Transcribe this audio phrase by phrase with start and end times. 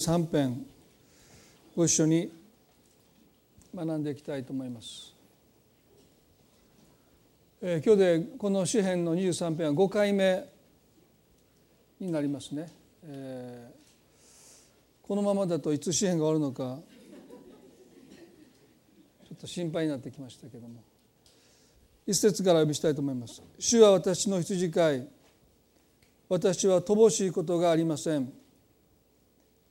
[0.00, 0.64] 3編
[1.76, 2.32] ご一緒に
[3.74, 5.14] 学んでいきたいと思います。
[7.60, 10.48] えー、今日でこの詩編の23編は5回目
[12.00, 12.72] になりますね。
[13.04, 16.80] えー、このままだといつ詩編が終わるのか
[19.28, 20.82] ちょっと心配になってきましたけども
[22.06, 23.42] 一節からお呼びしたいと思います。
[23.58, 25.08] 主は私の羊飼い
[26.30, 28.39] 私は乏しいことがありません。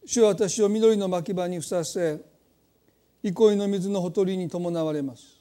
[0.05, 2.20] 主は私を緑の牧場にふさせ
[3.21, 5.39] 憩いの水のほとりに伴われます。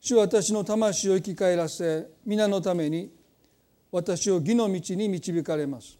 [0.00, 3.12] 主は私の魂を生き返らせ皆のために
[3.92, 5.98] 私を義の道に導かれます。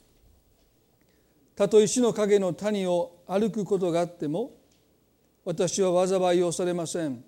[1.55, 4.53] たとえ死の影の谷を歩くことがあっても
[5.45, 7.23] 私は災いを恐れません。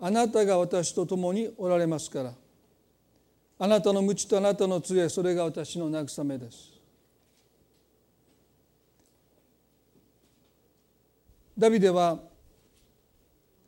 [0.00, 2.32] あなたが私と共におられますから。
[3.62, 6.69] あなたの鞭とあなたの杖それが私の慰めです。
[11.60, 12.18] ダビデは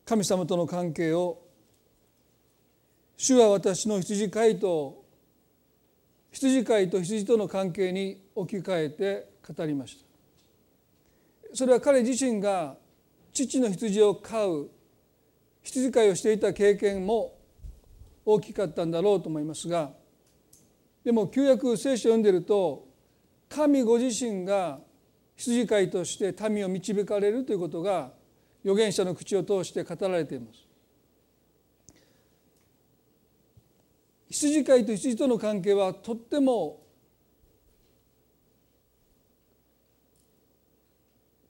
[0.06, 1.42] 神様との関係を
[3.18, 5.04] 主は私の羊飼いと
[6.30, 10.06] 羊飼いと羊との関係に置き換えて語りました。
[11.54, 12.78] それは彼自身が
[13.30, 14.70] 父の羊を飼う
[15.62, 17.34] 羊飼いをしていた経験も
[18.24, 19.90] 大きかったんだろうと思いますが
[21.04, 22.88] でも旧約聖書を読んでると
[23.50, 24.80] 神ご自身が
[25.42, 28.12] 羊飼いとして民を導かれるということが
[28.64, 30.60] 預言者の口を通して語られています。
[34.30, 36.80] 羊飼いと羊との関係はとっても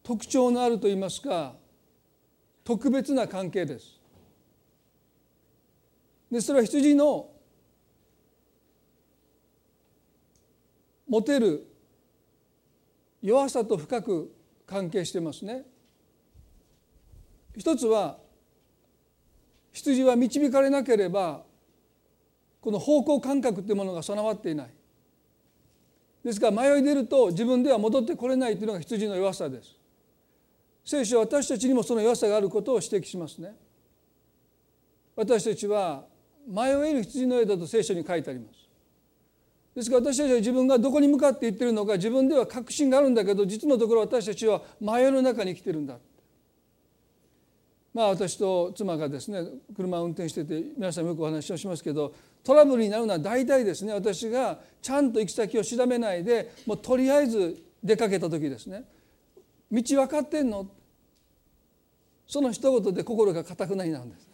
[0.02, 1.54] 特徴のあるといいますか
[2.64, 4.00] 特別な関係です。
[6.30, 7.28] でそれは羊の
[11.06, 11.71] 持てる
[13.22, 14.34] 弱さと深く
[14.66, 15.64] 関係してますね。
[17.56, 18.18] 一つは
[19.72, 21.42] 羊は導かれなければ
[22.60, 24.70] この方向感覚というものが備わっていない。
[26.24, 29.76] ですから迷い出ると自分では戻ってこれないというのが羊の弱さです。
[30.84, 33.54] 聖書は私たちにもその弱さがあることを指摘しますね。
[35.14, 36.04] 私たちは
[36.46, 38.61] 迷える羊の絵だと聖書に書いてあります。
[39.74, 45.96] ですから私たちは自分がどこに向かっていってるのか自分では確信があるんだけど実のところ私たちは迷いの中に生きてるんだ。
[47.94, 49.44] まあ私と妻がですね
[49.76, 58.84] 車を運転してて皆さんよくお話をしますけどトラブルになるのは大体ですね私がちゃんと行き先を調べないでもうとりあえず出かけた時ですね。
[59.70, 60.66] 道分かってんの？
[62.26, 64.28] その一言で心が固くなりなんです。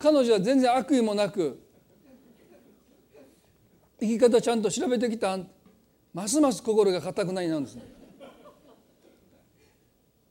[0.00, 1.60] 彼女は全然悪意もなく
[4.00, 5.38] 生き方ちゃんと調べてきた。
[6.12, 7.82] ますます心が固くなりなんですね。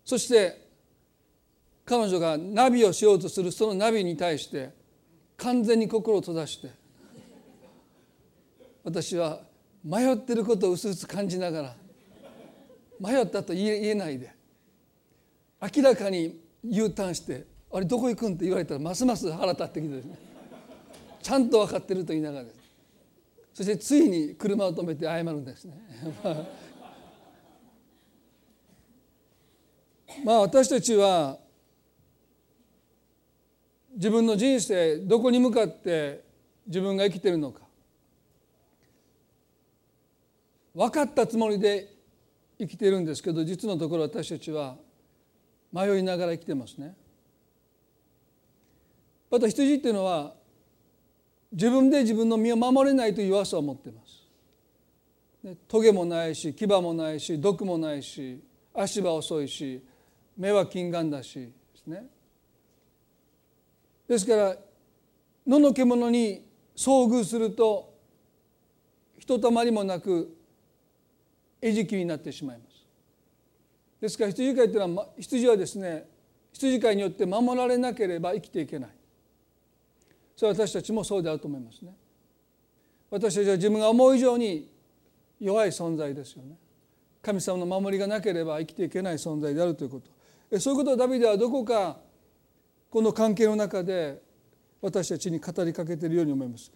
[0.03, 0.67] そして
[1.85, 4.71] 彼女がナビをしようとするそのナビに対して
[5.37, 6.71] 完全に心を閉ざして
[8.83, 9.41] 私は
[9.83, 11.75] 迷ってることを薄々感じながら
[12.99, 14.33] 迷ったと言えないで
[15.61, 20.17] 明らかに U ターンしてあれどこ行くんって言われたらますます腹立ってきてですね。
[21.21, 22.45] ちゃんと分かってると言いながら
[23.53, 25.73] そしてついに車を止めて謝るんですね。
[30.23, 31.37] まあ私たちは
[33.93, 36.23] 自分の人生どこに向かって
[36.65, 37.67] 自分が生きてるのか。
[40.73, 41.93] 分かったつもりで
[42.57, 44.77] 生きているんですけど実のところ私たちは
[45.73, 46.95] 迷いながら生きてますね。
[49.29, 50.33] また羊っていうのは
[51.51, 54.19] 自分で自分の身を守れないという弱さを持っています。
[55.67, 58.41] トゲもないし牙もないし毒もないし
[58.73, 59.81] 足は遅いし
[60.37, 62.07] 目は金眼だしですね。
[64.07, 64.55] ですから
[65.47, 67.93] 野の獣に遭遇すると
[69.17, 70.35] ひとたまりもなく
[71.61, 72.85] 餌食になってしまいます。
[74.01, 76.07] ですから羊飼いというのは羊はですね
[76.53, 78.89] 羊飼いによって守られなければ生きていけない。
[80.39, 81.93] それは私たちもそうであると思いますね。
[83.09, 84.71] 私たちは自分が思う以上に
[85.37, 86.55] 弱い存在ですよね。
[87.21, 89.99] 神様の守りがなければ生きていけない存在であるというこ
[90.49, 90.57] と。
[90.57, 91.97] そういうことをダビデはどこか
[92.89, 94.21] この関係の中で
[94.79, 96.71] 私たちに語りかけているように思います。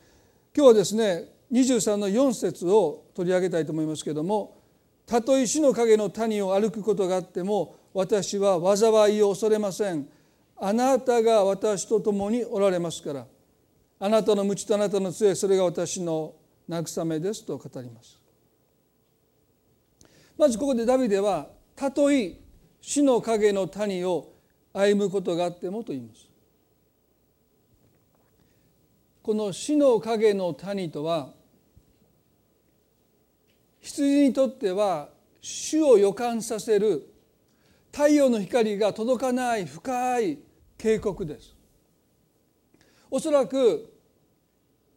[0.54, 4.58] 今日はですね23の4節を取り上げたいと思いますけれども
[5.08, 10.10] 「たとえ死の影の谷を歩くことがあっても私は災いを恐れません」
[10.60, 13.26] 「あなたが私と共におられますから」
[14.04, 16.36] あなたの鞭とあなたの杖それが私の
[16.68, 18.20] 慰めですと語ります
[20.38, 22.38] まずここでダビデは「たとえ
[22.82, 24.34] 死の影の谷を
[24.74, 26.28] 歩むことがあっても」と言います。
[29.22, 31.34] この死の影の谷とは
[33.80, 37.10] 羊にとっては死を予感させる
[37.94, 40.40] 太陽の光が届かない深い
[40.78, 41.56] 渓谷です
[43.10, 43.93] おそらく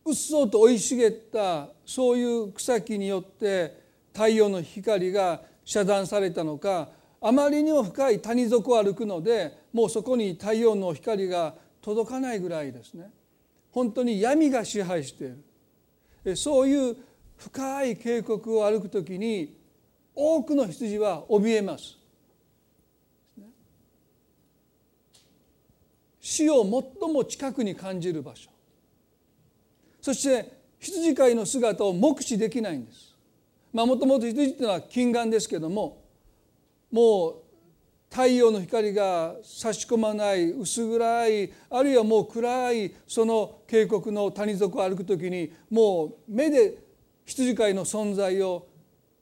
[0.07, 3.77] うっそうと生い茂ったそういう草木によって
[4.13, 13.11] 太陽の光が遮断されたのかあまりにも深い谷底を歩くのでもうそこに太陽の光が届かないぐらいですね。
[13.73, 15.33] 本当に闇が支配してい
[16.25, 16.37] る。
[16.37, 16.97] そういう
[17.37, 19.57] 深い渓谷を歩くときに
[20.15, 21.99] 多くの羊は怯えます。
[26.21, 28.56] 死を最も近くに感じる場所。
[30.07, 33.13] そして羊飼いの姿を目視できないんです
[33.73, 36.01] まあもともと羊っていうのは近眼ですけども
[36.93, 37.35] もう
[38.09, 46.79] 太陽の光が差し込まない薄暗いあるいはもう暗いその渓谷の谷底を歩く時にもう目で
[47.25, 48.69] 羊飼いの存在を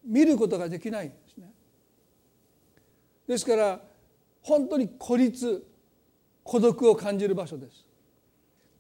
[0.05, 1.51] 見ることができないんですね。
[3.27, 3.81] ですから
[4.43, 5.67] 本当に孤立
[6.43, 7.84] 孤独を感じる場所です。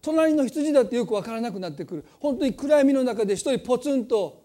[0.05, 4.45] 隣の羊だってよく分からなくなってくる本当に暗闇の中で一人ポツンと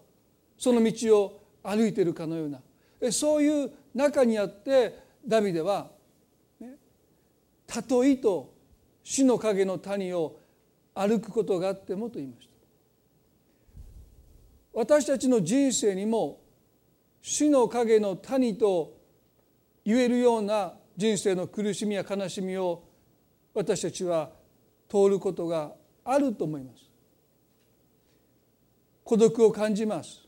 [0.56, 5.90] その道を歩いてるかのようなそういう中にあってダビデは
[7.66, 8.54] 「たとえと
[9.04, 10.38] 死の影の谷を
[10.94, 12.50] 歩くことがあっても」と言いました。
[14.72, 16.40] 私たちの人生にも
[17.20, 18.96] 死の影の谷と
[19.84, 22.82] 言えるような人生の苦しみや悲しみを
[23.52, 24.39] 私たちは
[24.90, 25.72] 通ることが
[26.04, 26.90] あると思います。
[29.04, 30.22] 孤独を感じます。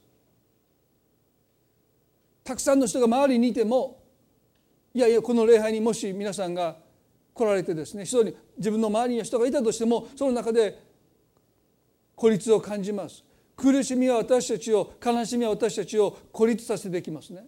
[2.45, 4.03] たくさんの人が周りにいても
[4.95, 6.77] いやいやこの礼拝にもし皆さんが
[7.35, 10.83] 来られてですね人に自分の周りに人がいたとしてもその中で
[12.15, 13.25] 孤立を感じます。
[13.57, 17.45] 苦しみは私たちを悲しみは私たちを孤立させてきますね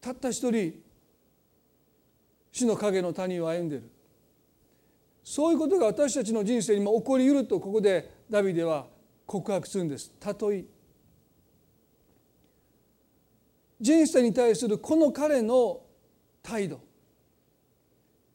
[0.00, 0.74] たった一人
[2.50, 3.90] 死の影の谷を歩んでいる
[5.26, 8.86] そういうことが私たちの人生にも起こりうるとここでダビデは
[9.26, 10.12] 告白するんです。
[10.20, 10.64] たとえ。
[13.80, 15.80] 人生に対するこの彼の
[16.44, 16.80] 態度。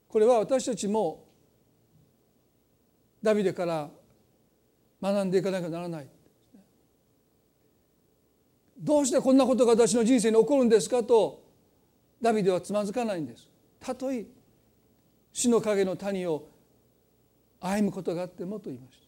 [0.10, 1.24] これは私たちも
[3.24, 3.90] ダビデから
[5.02, 6.08] 学んでいかなきゃならない。
[8.78, 11.42] どうしてこんなことが私の人生に起こるんですかと
[12.22, 13.48] ダビデはつまずかないんです。
[13.80, 14.26] たとえ。
[15.32, 16.51] 死の影の谷を
[17.62, 19.02] 歩むことがあってもと言いました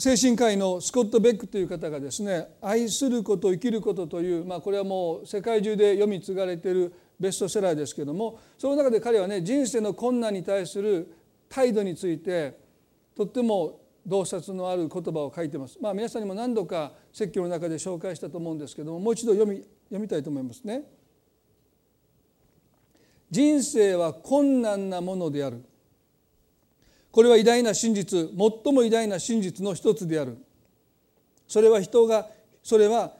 [0.00, 11.12] 精神科医のスコット・ベックという方がですね「愛すること生きること」という、まあ、これはもう世界中で読み継がれているベストセラーですけどもその中で彼はね人生の困難に対する
[11.50, 12.56] 態度について
[13.14, 15.78] とっても洞察のある言葉を書いてます。
[15.78, 20.84] まあ皆さんにも何度か説教の中で紹介したと思うんですけどももう一度読み読みたいと思いますね。
[23.30, 25.64] 人生は困難なものである。
[27.10, 30.38] これは偉大な真実最も偉大な真実の一つである。
[31.46, 32.28] それは人が
[32.62, 33.12] それは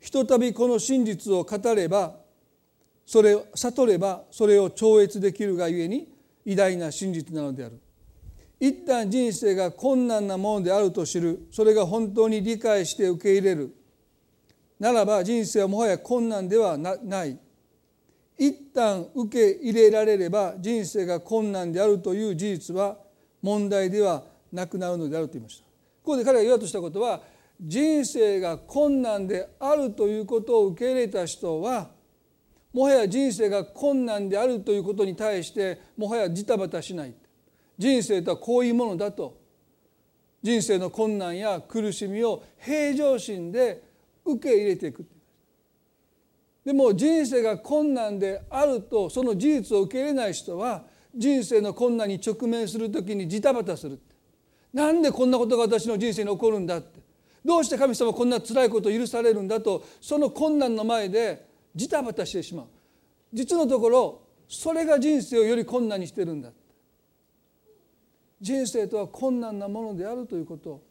[0.00, 2.16] ひとたびこの真実を語れば
[3.06, 6.08] それを悟ればそれを超越できるがゆえに
[6.44, 7.80] 偉大な真実なのである
[8.60, 13.74] 一旦人生が困難なものであると知るそれが本当に理解して受け入れる
[14.78, 17.38] ならば人生はもはや困難ではない
[18.38, 22.96] 一旦受け入れられれば人生が困難であるという事実は
[23.42, 25.64] 問題ではなくなるのであると言いました。
[25.64, 27.20] ここで彼が言おうとしたことは
[27.60, 31.90] 人生が困難であるということを受け入れた人は
[32.72, 37.14] もはや人生が困難であるということに対してもはやジタバタしない。
[37.76, 39.36] 人生とはこういうものだと。
[40.40, 43.82] 人生の困難や苦しみを平常心で
[44.24, 45.04] 受け入れていく。
[46.68, 50.84] でも人生が困難であるとその事実を受け入れない人は
[51.16, 53.98] 人生の困難に直面する時にジタバタする
[54.74, 57.00] なんでこんなことが私の人生に起こるんだって。
[57.42, 62.66] どうして神様こんな辛いことを許されるんだとその困難の前でジタバタしてしまう。
[63.32, 66.50] 実のところそれが人生をより困難にしてるんだ
[68.42, 70.82] 人生とは困難なものであるということ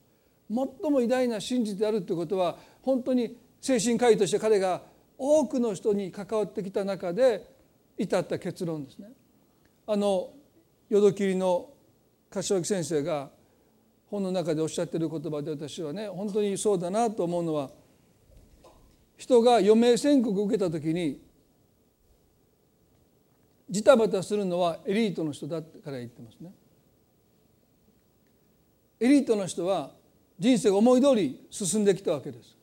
[0.49, 4.81] 最も偉大な真実であるということは本当に精神科医として彼が
[5.17, 7.45] 多くの人に関わってきた中で
[7.97, 9.09] 至った結論ですね。
[9.85, 10.31] あの
[10.89, 11.69] 淀切の
[12.29, 13.29] 柏木先生が
[14.09, 17.71] 本の中でおっしゃっている言葉で私はね本当にそうだなと思うのは
[19.17, 21.21] 人が余命宣告を受けた時に
[23.69, 26.53] ジタバタするのはエリートの人だから言ってますね。
[28.99, 29.91] エリートの人は
[30.39, 32.56] 人生が思い通り進んできたわけです。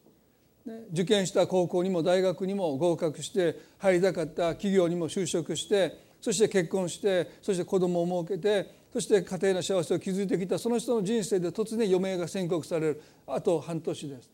[0.92, 14.30] 受験した高校にも大学にも合格して入りたかった企業にも就職してそして結婚してそして子供を設けてそして家庭の幸せを築いてきたその人の人生で突然余命が宣告されるあと半年です。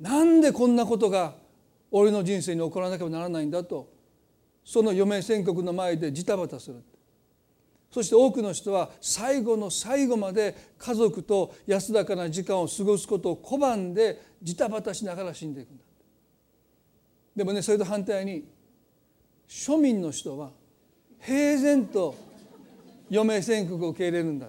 [0.00, 1.34] なんでこんなことが
[1.92, 3.88] 俺の人生に起こらなければならないんだと
[4.64, 6.82] その余命宣告の前でジタバタする
[7.92, 15.84] そして多くの人は最後の最後まで家族と安らかな時間を過ごすことを拒んでジタバタしながら死んでいくんだ。
[17.36, 18.48] でもねそれと反対に
[19.46, 20.50] 庶民の人は
[21.20, 22.14] 平然と
[23.10, 24.48] 余命宣告を受け入れるんだ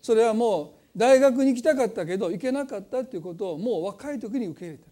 [0.00, 4.87] それはもう大学に行きたかったけど行けなかったっていうことをもう若い時に受け入れてる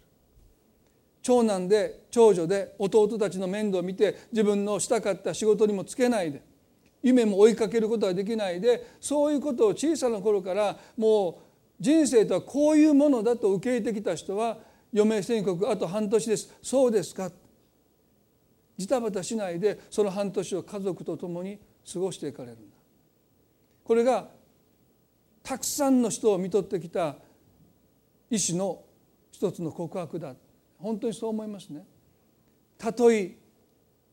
[1.26, 6.40] 長男で長女で弟たちの面倒を見て自分のしたかった仕事にもつけないで
[7.02, 11.34] 夢も追いかけることができないでそういうことを小さな頃からもう
[11.80, 14.58] 人生とはこういうものだと受け入れてきた人は
[14.94, 16.56] 余命宣告あと半年です。
[16.62, 17.32] そうですか。
[18.76, 21.58] ジタバタしないでその半年を家族と共に
[21.92, 22.76] 過ごしていかれるんだ。
[23.82, 24.28] これが
[25.42, 27.16] たくさんの人を見とってきた
[28.30, 28.84] 医師の
[29.32, 30.36] 一つの告白だ。
[30.78, 31.84] 本当にそう思いますね。
[32.78, 33.36] たとえ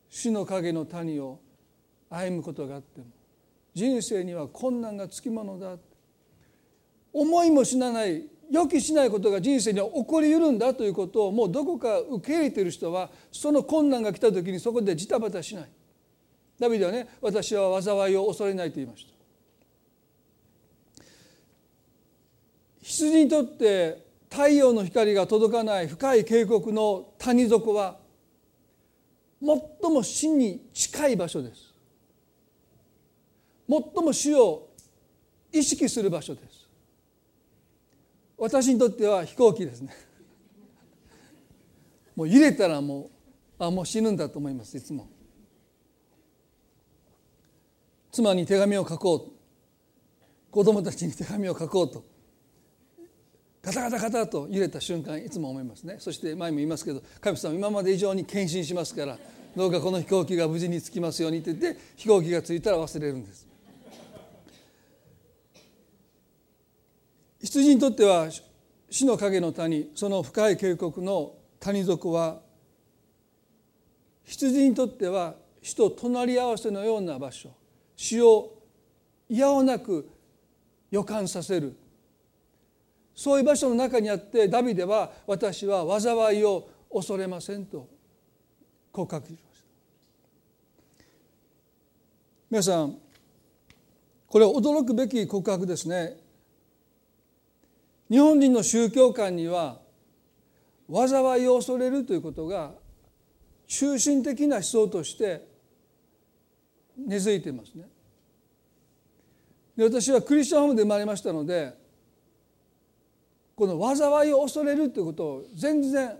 [0.08, 1.40] 死の影の谷を
[2.08, 3.06] 歩むことがあっても
[3.74, 5.76] 人生には困難がつきものだ。
[7.12, 15.68] 思いもしなない予期しないことが人生には起こりうるんだということをもうどこか受け入れている人はその困難が来た時にそこでジタバタしない。
[16.58, 19.12] ダビデはね私は災いを恐れないと言いました。
[22.82, 24.03] 羊にとって
[24.34, 27.98] 太陽の光が届かない深い渓谷の谷底は
[29.40, 31.72] 最も死に近い場所です。
[33.68, 34.70] 最も死を
[35.52, 36.68] 意識する場所です。
[38.36, 39.94] 私にとっては飛行機ですね。
[42.16, 43.10] もう入れたらもう
[43.56, 45.06] あもう死ぬんだと思いますいつも。
[48.10, 50.50] 妻に手紙を書こう。
[50.50, 52.13] 子供たちに手紙を書こうと。
[53.64, 55.96] ガタガタガタと揺れた瞬間いつも思いますね。
[55.98, 59.18] そして前も言いますけど神様今まで以上に献身しますから
[59.56, 63.48] どうかこの飛行機が無事に着きますようにって言って飛行機が着いたら忘れるんです。
[67.40, 68.28] 羊にとっては
[68.90, 72.40] 死の影の谷その深い渓谷の谷底は
[74.24, 77.50] 羊にとっては死と隣り合わせのような場所
[77.96, 78.52] 死を
[79.28, 80.10] 嫌をなく
[80.90, 81.76] 予感させる
[83.14, 87.88] そういう場所の中にあってダビデは私は災いを恐れませんと
[88.92, 89.64] 告白しました。
[92.50, 92.98] 皆さん
[94.26, 96.16] これは驚くべき告白ですね。
[98.10, 99.80] 日本人の宗教観には
[100.92, 102.72] 災いを恐れるということが
[103.66, 105.46] 中心的な思想として
[106.96, 107.84] 根付いていますね。
[109.76, 111.83] で私はクリスチャンホームで生まれましたので
[113.56, 116.16] この災いを恐れるということを全然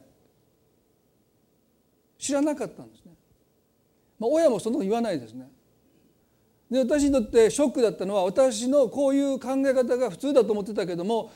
[2.18, 3.12] 知らなかったんですね。
[4.18, 5.48] まあ、親もその言わないですね。
[6.70, 11.30] で私にとってショックだったのは私のこういう考え方が普通だと思ってたけども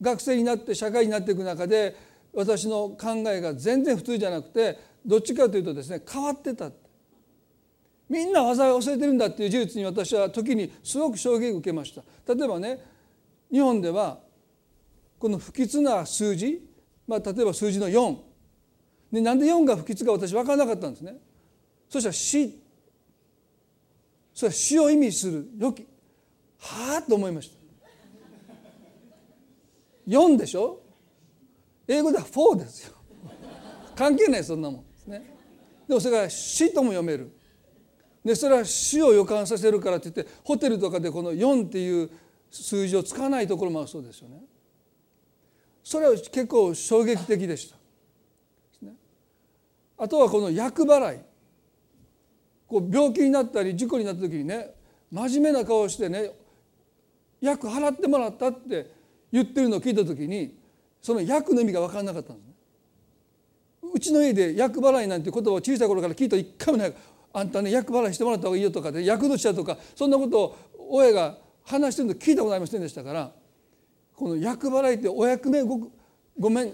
[0.00, 1.96] 学生になって社会になっていく中で
[2.32, 6.70] 私の考えが全然普通じゃなくてどっちかというとですね変わってた
[8.08, 12.02] みんな災いを忘れてるんだっていう事実に私は時にすごく衝撃を受けました
[12.34, 12.78] 例えばね
[13.50, 14.18] 日本では
[15.18, 16.60] この不吉な数字、
[17.06, 18.16] まあ、例えば数字の4
[19.12, 21.16] でなんで4が不吉か私分からなかったんですね。
[21.88, 22.60] そしたら死。
[24.34, 25.48] それは死を意味する。
[25.58, 25.86] よき。
[26.58, 27.56] はあと思いました。
[30.06, 30.80] 4でしょ？
[31.86, 32.94] 英語では4ですよ。
[33.96, 35.34] 関係ないそんなもんですね。
[35.88, 37.30] でもそれが死とも読める。
[38.22, 42.10] でそれは死を予感させるからって言ってホテルとかでこの4っていう
[42.50, 44.42] 数字を使わないところもあるそうですよね。
[45.88, 47.76] それは結構衝撃的でした。
[49.96, 51.20] あとはこの厄払い
[52.66, 54.74] こう病気になったり事故になった時にね
[55.10, 56.32] 真面目な顔をしてね
[57.40, 58.90] 役払ってもらったって
[59.32, 60.58] 言ってるのを聞いた時に
[61.00, 62.52] その役の意味が分からなかったんですね。
[63.94, 66.94] うちの家で厄払いなんて言葉を小さい頃から聞いた一回もない
[67.32, 70.56] あんたね役払いしてもらった方がいいよとかで役年だとかそんなことを
[70.90, 73.37] 親が話してるの聞いたことありませんでしたから
[74.18, 75.78] この役払いってお役目ご
[76.38, 76.72] ごめん。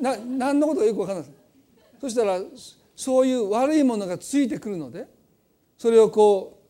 [0.00, 1.28] な何のことかよく分からない。
[2.00, 2.40] そしたら
[2.94, 5.08] そういう悪いものがついてくるので
[5.76, 6.60] それをこ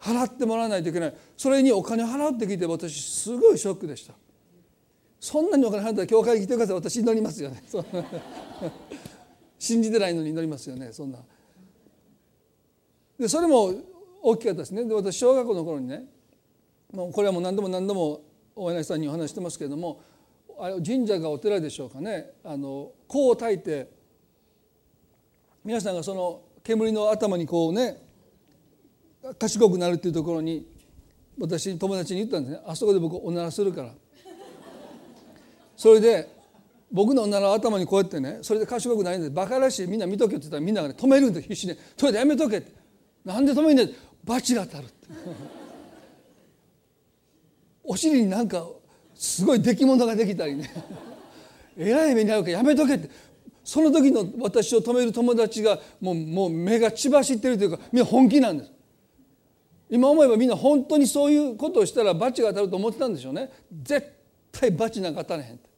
[0.00, 1.14] う払ってもらわないといけない。
[1.36, 4.14] それにお金払うって聞いて私すごいショックでした。
[5.20, 6.76] そんなにお金払ったら教会に来てください。
[6.76, 7.62] 私祈りますよね。
[9.58, 10.92] 信じてないのに祈りますよね。
[10.92, 11.18] そんな。
[13.18, 13.74] でそれも
[14.22, 14.84] 大きかったですね。
[14.86, 16.06] で私小学校の頃にね
[16.90, 20.02] もうこれはもう何度も何度も大柳さんにお話してますけれども
[20.58, 22.30] あれ神社がお寺でしょうかね。
[22.44, 23.90] あの香を焚いて
[25.64, 28.02] 皆さんがその煙の頭にこうね
[29.38, 30.66] 賢くなるっていうところに
[31.38, 32.62] 私友達に言ったんですね。
[32.66, 33.92] あそこで僕おならするから。
[35.76, 36.28] それで
[36.92, 42.72] 僕のおならを頭にこうやってねそれで賢くなるんでバカらしいみんな見とけって言ったらみんなが、ね、止めるんで必死で「とりあえずやめとけ」って
[43.24, 43.90] 「なんで止めんねん」
[44.24, 45.08] 罰が当たるって。
[47.84, 48.66] お尻になんか
[49.14, 50.70] すごい出来物ができたりね。
[51.76, 53.08] えらい目に遭うからやめとけって。
[53.64, 58.72] その時の私を止める友達がもうもう目が血走ってるというかみんな本気なんです。
[59.88, 63.50] 今思えばみんな本当にそういうことをしたら罰が当たると思ってたんでしょうね。
[63.82, 64.06] 絶
[64.50, 65.68] 対罰なんか当たれへんって。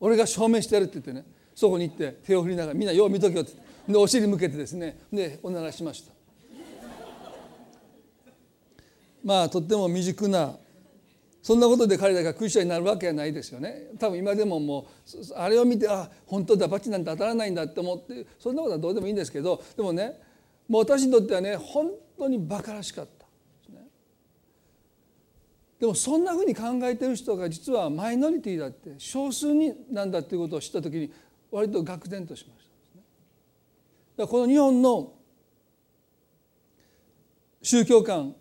[0.00, 1.24] 俺が証明してやるって言ってね。
[1.54, 3.52] そこに行って手を振りながらみんなよう見とけよって。
[3.88, 5.00] でお尻向けてですね。
[5.12, 6.12] でおならしました。
[9.24, 10.56] まあとっても未熟な
[11.42, 20.20] そんなことで彼らがクリスチャンになるわけはないですよね多分今でももうあれを見てあ本当だバチなんて当たらないんだって思ってそんなことはどうでもいいんですけどでもね
[20.68, 23.18] もう私にとってはね本当にバカらしかった
[25.80, 31.12] でもそんなふうに考えてる人が実はマイノリティだって少数になんだっていうことを知った時に
[31.50, 32.68] 割と愕然としまし
[34.16, 34.26] た。
[34.26, 35.12] この日本の
[37.62, 38.34] 宗教観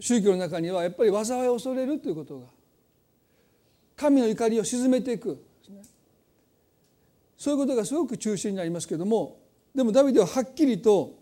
[0.00, 2.46] 宗教の中にはやっぱり災いを恐れるということが
[3.96, 5.44] 神の怒りを鎮めていく。
[7.36, 9.38] そういうことがすごく中心になりますけれども
[9.72, 11.14] でもダビデははっきりと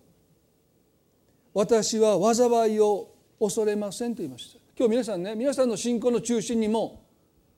[1.52, 4.58] 「私は災いを恐れません」と言いました。
[4.78, 7.02] 今日皆さんね皆さんの信仰の中心にも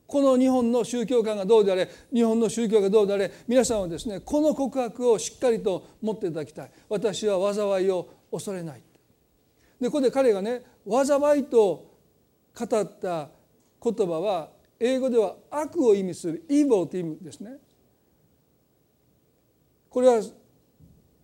[0.09, 6.71] この日本の宗教観がどうであれ日本の宗教がどうであれ皆さんはですねこの告白をしっかりと持っていただきたい。
[6.89, 8.83] 私は災いを恐れない。
[9.81, 11.89] でここで彼がね災いと
[12.55, 13.29] 語った
[13.83, 17.57] 言葉は英語では悪を意味する evil という意味ですね。
[19.91, 20.23] これは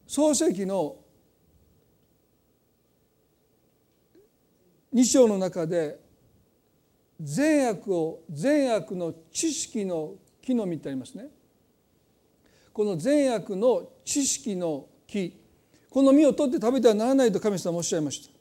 [0.07, 0.97] 創世記の
[4.95, 5.99] 2章の中で
[7.21, 11.27] 善悪を善悪の知識の木の実ってありますね。
[12.73, 15.41] この善悪の知識の木
[15.91, 18.34] この実を取って食べてはならないと神様おっしゃいました。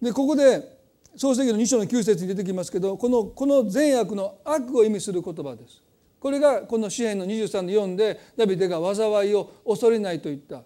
[0.00, 0.78] でここで
[1.16, 5.82] 創世記の2章の9節に出てきますけどこのこの善悪の悪を意味する言葉です。
[6.20, 10.62] これがこの詩篇の23の4でダビデが災いを恐れないと言った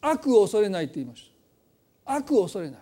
[0.00, 1.30] 悪を恐れないと言いまし
[2.04, 2.14] た。
[2.14, 2.80] 悪を恐れない。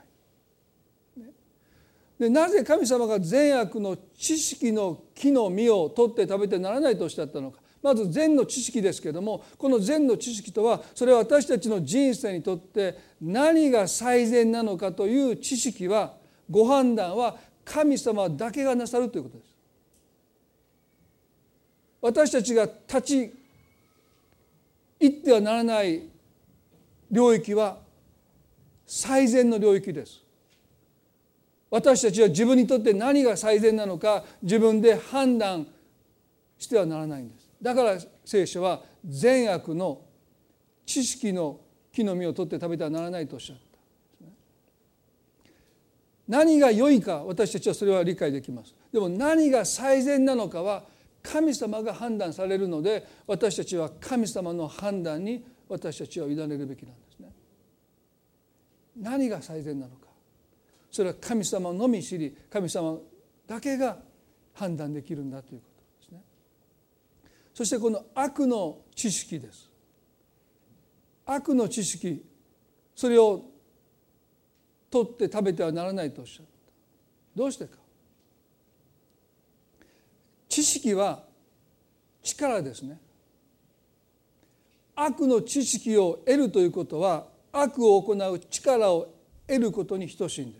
[2.18, 16.14] でなぜ神様が善悪の知識の木の実を取って食べてならないとおっしゃったのかまず善の知識ですけどもこの善の知識とはそれは私たちの人生にとって何が最善なのかという知識は
[16.50, 19.50] ご判断は神様だけがなさるということです。
[22.02, 23.34] 私たちが立ち
[24.98, 26.08] 行ってはならない
[27.10, 27.78] 領域は
[28.86, 30.22] 最善の領域です。
[31.70, 35.66] 私たちは自分にとって何が最善なのか自分で判断
[36.58, 37.39] してはならないんです。
[37.60, 40.02] だから聖書は善悪の
[40.86, 41.60] 知識の
[41.92, 43.62] 木の実を取って食べてはならないとおっしゃった。
[46.28, 48.74] 何が良いか私たちはそれは理解できます。
[48.92, 50.84] でも何が最善なのかは
[51.22, 57.32] 神様が判断されるので私たちは神様の判断に私たちは委ねるべきなんですね。
[58.96, 60.06] 何が最善なのか。
[60.90, 62.98] それは神様のみ知り神様
[63.46, 63.98] だけが
[64.54, 65.69] 判断できるんだということ。
[67.60, 69.68] そしてこの悪の知識です。
[71.26, 72.24] 悪の知識
[72.96, 73.44] それを
[74.90, 76.52] 取って食べてはならないとおっしゃった。
[77.36, 77.72] どうしてか。
[80.48, 81.22] 知識は
[82.22, 82.98] 力ですね。
[84.96, 89.12] 悪の知識を得るということは悪を行う力を
[89.46, 90.58] 得ることに等しいんで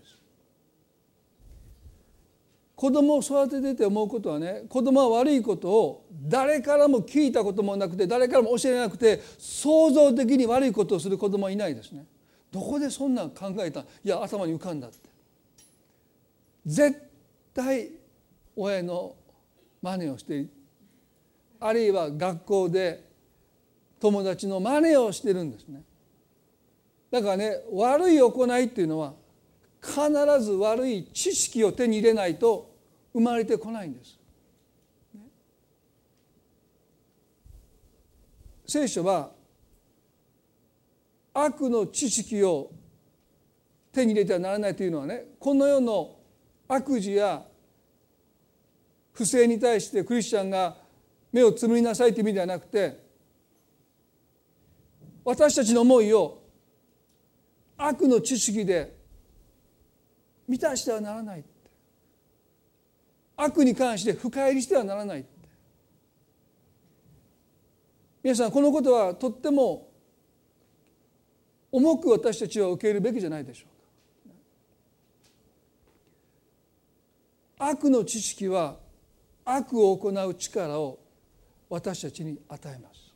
[2.81, 12.07] 子供を育ててて思うことはね子供は悪いことを誰からも聞いたこともなくて誰からも教えなくて創造的に悪いことをする子供はいないですね。
[12.51, 14.97] どこでそんなん考えたいや頭に浮かんだって。
[16.65, 16.99] 絶
[17.53, 17.89] 対
[18.55, 19.15] 親の
[19.83, 20.47] 真似をして
[21.59, 23.07] あるいは学校で
[23.99, 25.83] 友達の真似をしてるんですね。
[27.11, 29.13] だからね悪い行いっていうのは
[29.83, 30.01] 必
[30.43, 32.70] ず悪い知識を手に入れないと
[33.13, 34.19] 生まれてこないんです。
[38.65, 39.31] 聖書は
[41.33, 42.71] 悪の知識を
[43.91, 46.15] 手に入れてはならないというのはねこの世の
[46.69, 47.43] 悪事や
[49.11, 50.77] 不正に対してクリスチャンが
[51.33, 52.97] 目をつむりなさいという意味ではなくて
[55.25, 56.41] 私たちの思いを
[57.77, 58.95] 悪の知識で
[60.47, 61.43] 満たしてはならない
[63.43, 65.25] 悪に関して深入りしてはならない。
[68.21, 69.89] 皆さんこのことはとっても
[71.71, 73.65] 重く私たちは受け入れるべきじゃないでしょ
[77.57, 77.65] うか。
[77.71, 78.77] 悪の知識は
[79.43, 80.99] 悪を行う力を
[81.67, 83.11] 私たちに与えます。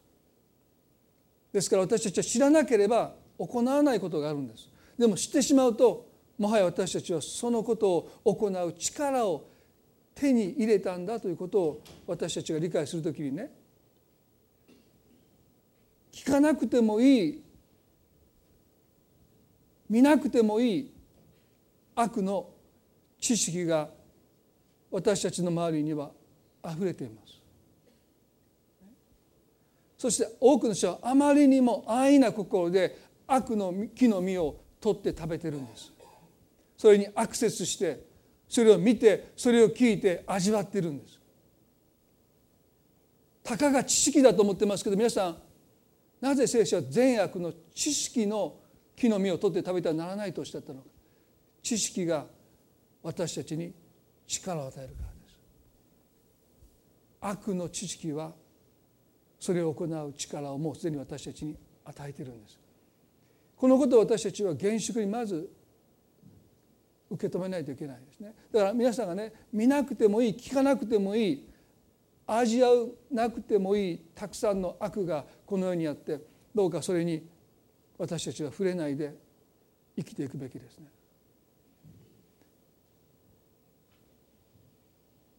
[1.53, 4.71] ですから私たちは知らなければ行わないことがあるんです。
[4.97, 6.09] でも知ってしまうと
[6.39, 9.54] もはや私たちはそのことを行う力を
[10.15, 13.51] 手に入れたんだということを私たちが理解するときにね
[16.12, 17.43] 聞かなくてもいい
[19.89, 20.91] 見なくてもいい
[21.93, 22.49] 悪の
[23.19, 23.89] 知識が
[24.89, 26.12] 私たちの周りには
[26.63, 27.36] あふれています。
[29.97, 32.97] そして多くの人はあまりにも安易な心で
[33.28, 35.91] 悪の木の実を取って食べてるんです。
[36.78, 38.14] それにアクセスして
[38.47, 41.19] それを見てそれを聞いて味わってるんです。
[43.43, 45.38] たかが知識だと思ってますけど皆さん
[46.19, 48.55] なぜ聖書は善悪の知識の
[48.95, 50.88] 木の実を取って食べてはならないとおっしゃったのか
[51.62, 52.25] 知識が
[53.03, 53.73] 私たちに
[54.25, 55.39] 力を与えるからです。
[57.21, 58.31] 悪の知識は
[59.39, 62.60] それを行う力をもうすでに私たちに与えているんです。
[63.55, 65.49] このことを私たちは厳粛にまず
[67.09, 71.47] 受け止めないといけないですねだから皆さんがね見なくてもいい聞かなくてもいい
[72.27, 76.19] 味わうなくてもいいたくさんの悪がこの世にあって
[76.53, 77.23] どうかそれに
[77.97, 79.13] 私たちは触れないで
[79.95, 80.87] 生きていくべきですね。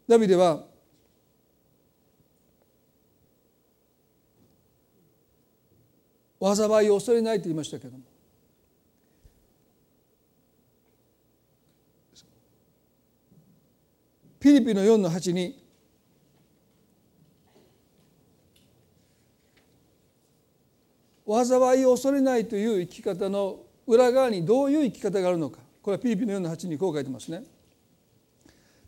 [0.09, 0.65] ダビデは
[6.41, 8.05] 災いを恐れないと言いましたけども
[14.41, 15.63] フィリピの4の8に
[21.27, 27.45] 災いを恐れないという生き方の裏側にどういう生き方があるのかこれはフィリピの4の8にこう書いてますね。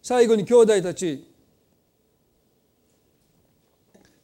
[0.02, 1.28] 最後に兄弟たち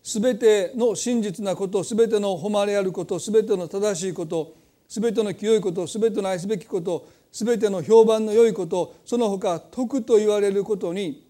[0.03, 4.55] すべての真実なことすべての誉れあることすべての正しいこと
[4.87, 11.27] すべての清いことすべての愛すべきことすべての評判の良いことその他徳と言われることに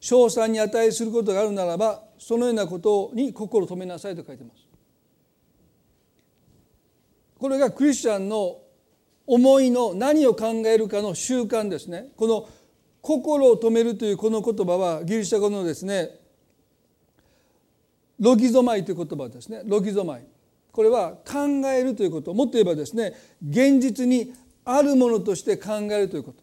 [0.00, 4.66] 称賛に値することがあるならばそのようなことに心を止めなさいと書いてます。
[7.38, 8.62] これがクリスチャンの
[9.26, 12.06] 思いの何を考えるかの習慣ですね。
[12.16, 12.48] この
[13.02, 16.18] 心を止めるというこの言葉はギリシャ語のですね
[18.18, 20.26] ロギゾマイという言葉ですねロギゾマイ
[20.72, 23.12] これは考えるということもっと言えばですね
[23.46, 24.32] 現実に
[24.64, 26.42] あるものとして考えるということ。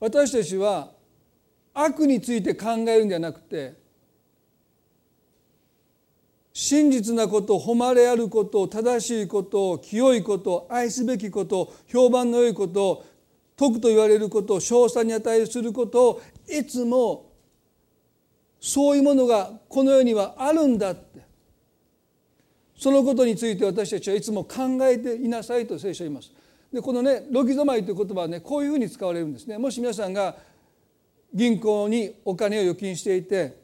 [0.00, 0.90] 私たちは
[1.72, 3.74] 悪について考えるんじゃなくて
[6.52, 13.06] 真実なこと誉れあること正しいこと清いこと愛すべきこと評判の良いこと
[13.56, 17.30] 徳と言われること称賛に値することをいつも
[18.60, 21.31] そういうものがこの世にはあるんだって。
[22.82, 26.32] そのことについて私たちはいつも考えていなさいと聖書は言います。
[26.72, 29.56] でこのねロギゾマイという言葉はねこういうふうに使われるんですね。
[29.56, 30.34] もし皆さんが
[31.32, 33.56] 銀行にお金を預金していて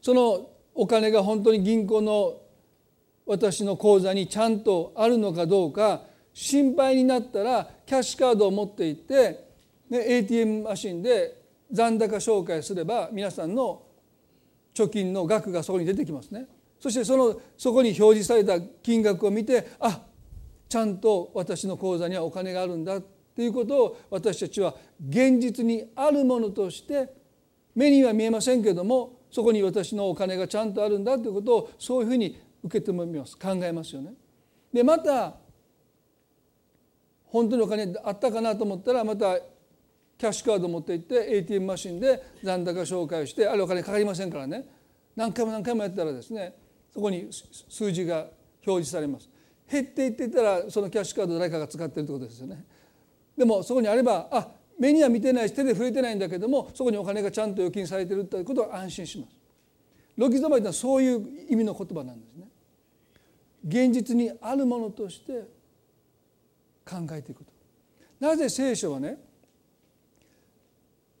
[0.00, 2.40] そのお金が本当に銀行の
[3.26, 6.02] 私の口座にちゃんとあるのかどうか
[6.34, 9.38] 心配になったらキャッシュカードを持っていって、
[9.88, 13.82] ね、ATM マシンで残高紹介すれば皆さんの
[14.74, 16.48] 貯金の額がそこに出てきますね。
[16.82, 20.00] そしてそのそこに表示された金額を見てあ
[20.68, 24.74] ちゃんと私の口座にはお金があるんだということを私たちは
[25.08, 27.14] 現実にあるものとして
[27.76, 34.14] 目には見えませんけどもそこに私のお金がちゃんとあるんだということをそういうふうに受け止めます考えますよね。
[34.72, 35.36] でまた
[37.26, 39.38] 本当にお金あったかなと思ったらまた
[40.18, 44.66] キャッシュカードを持って行って ATM マシンで残高紹介してあれお金かかりませんからね
[45.14, 46.56] 何回も何回もやったらですね
[46.92, 47.28] そこに
[47.68, 48.26] 数字が
[48.66, 49.28] 表示されます。
[49.70, 52.64] 減っていっていたらそのキャッシュカード誰かが使ってるってことですよね。
[53.36, 59.36] でもそこにあればあ目には見てないし手で触れてないんだけどもそこにお金がちゃんと預金されてるということは安心します。
[60.16, 62.48] ロキゾマイというのはそういう意味の言葉なんですね。
[63.66, 65.48] 現実にあるものとして
[66.84, 67.52] 考えていくと。
[68.20, 69.18] なぜ聖書はね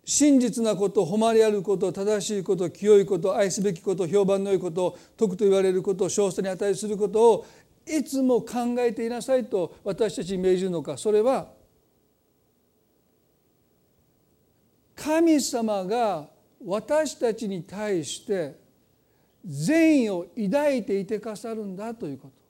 [0.04, 7.46] 真実なこと誉れあること正しいこと清いこと愛すべきこと評判の良いこと徳と言われること少数に値することを
[7.86, 10.96] いつも考えていなさいと私たちに命じるのか。
[10.96, 11.48] それは
[14.94, 16.28] 神様が
[16.64, 18.56] 私たちに対して
[19.44, 22.41] 善意を抱いていてくださるんだということ。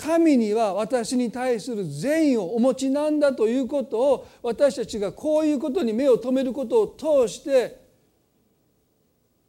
[0.00, 7.78] 神には私に対する善意をお持ちなんだということを私たちがこういうことに目を留めることを通して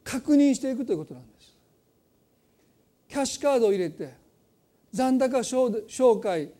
[0.04, 1.56] 確認していくということなんです。
[3.08, 4.12] キャッシュカードを入れて
[4.92, 6.50] 残高紹介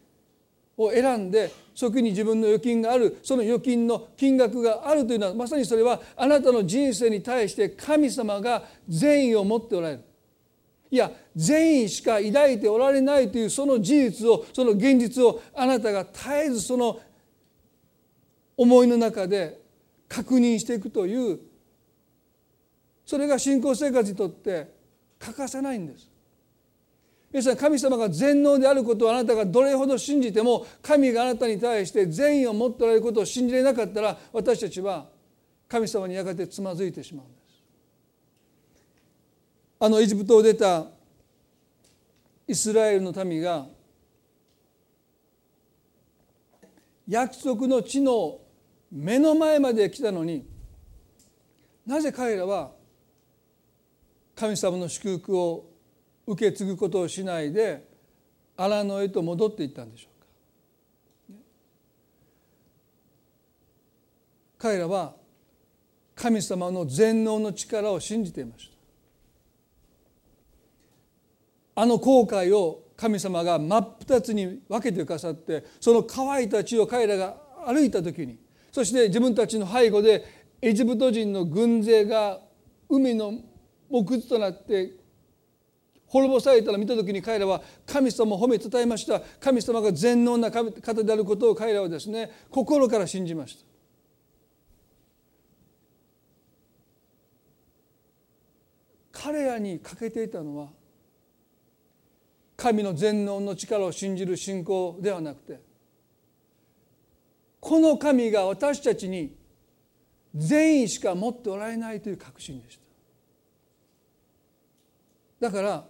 [0.79, 10.05] を選んでそこに自分の預金があるその預金の金額があるというのはまさにそれはあなたの人生に対して神様が善意を持っておられる
[10.93, 17.01] いや善意しか抱いておられないというその事実をその現実をあなたが絶えずその
[18.59, 19.59] 思いの中で
[20.07, 21.41] 確認していくという
[23.07, 24.71] それが信仰生活にとって
[25.19, 26.11] 欠かせないんです。
[27.33, 35.07] 皆さん神様が全能であることをあなたがどれほど信じても神があなたに対して善意を持っておられることを信じれなかったら私たちは
[35.69, 37.42] 神様にやがてつまずいてしまうんです。
[39.85, 40.87] あのエジプトを出た
[42.47, 43.67] イスラエルの民が
[47.09, 48.39] 約束の地の
[48.93, 50.47] 目の前まで来たのに
[51.85, 52.71] なぜ彼らは
[54.37, 55.65] 神様の祝福を
[56.29, 57.85] 受け継ぐことをしないで
[58.57, 60.27] 荒野へと戻っていったんでしょうか。
[64.59, 65.17] 彼らは
[66.15, 68.72] 神様の全能の力を信じていました。
[71.75, 78.39] あの後悔を神様が真っ二つに分けてくださってその乾いた地を彼らが歩いた時に
[78.71, 80.25] そして自分たちの背後で
[80.61, 82.41] エジプト人の軍勢が
[82.89, 83.35] 海の
[83.89, 84.93] 木図となって
[86.07, 89.21] 滅ぼされたら見た時に彼らは神様を褒めたたえました。
[89.41, 93.65] 神様が全能な方であることを彼らはですね心から信じました。
[99.11, 100.69] 彼らに欠けていたのは
[102.63, 105.61] 神の全能の力を信じる信仰ではなくて
[107.59, 109.35] この神が私たちに
[110.33, 112.79] 善意しか持っておられないという確信でし
[115.41, 115.49] た。
[115.49, 115.85] だから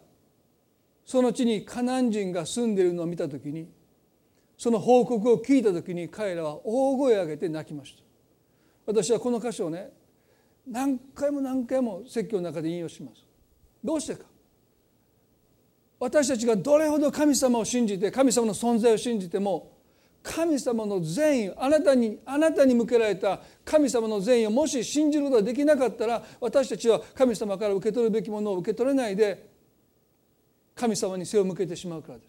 [1.04, 3.68] その地にカナン人が住んでいるのを見た時に
[4.56, 8.02] その報告を聞いた時に彼らは大声を上げて泣きました。
[8.87, 9.90] 私はこの箇所をね
[10.66, 13.26] 何回も何回も説教の中で引用します。
[13.85, 14.32] どうしてか。
[16.03, 19.71] 私たちがどれほど神様を信じて神様の存在を信じても
[20.21, 29.49] 神様の善意あなたにあなたに向けられた神様の善意をもし信じることができなかったら私たちは神様から受け取るべきものを受け取れないで
[30.75, 32.25] 神様に背を向けてしまうからで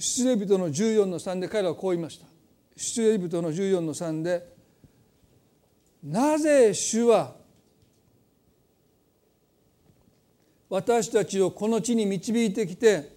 [0.00, 0.24] す。
[0.24, 2.26] 出エ人の14の3で彼らはこう言いました。
[2.76, 4.44] 出エ人の14の3で
[6.02, 7.40] なぜ主は
[10.72, 13.14] 私たちをこの地に導いてきて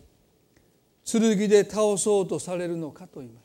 [1.09, 3.39] 剣で倒そうとされるのかと言いま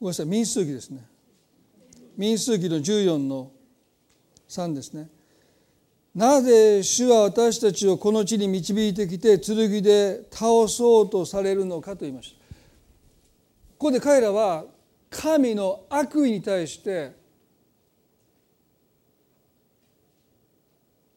[0.00, 0.26] ごめんなさい。
[0.26, 1.04] 民数記ですね。
[2.16, 3.50] 民数記の14の
[4.48, 5.08] 3ですね。
[6.14, 12.38] なぜ主は私たちをこの地に導いてきて剣で倒そうとされるのかと言いました。
[13.76, 14.64] ここで彼らは
[15.10, 17.12] 神の悪意に対して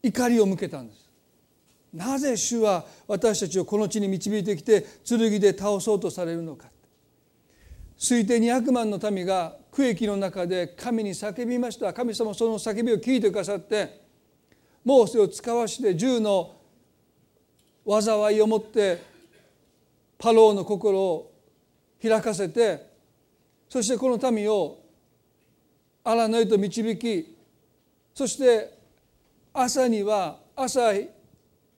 [0.04, 1.10] 怒りを向けたんです。
[1.94, 6.70] なぜ主は私たちをこの地に導いてきて剣で倒そうとされるのか。
[8.02, 11.94] 推定200万の民が区域の中で神に叫びました。
[11.94, 14.02] 神様その叫びを聞いてくださって
[14.84, 16.56] モーセを使わして銃の
[17.88, 19.04] 災いをもって
[20.18, 21.32] パローの心を
[22.02, 22.90] 開かせて
[23.70, 24.80] そしてこの民を
[26.04, 27.38] 荒野へと導き
[28.16, 28.80] そして
[29.54, 30.92] 朝には朝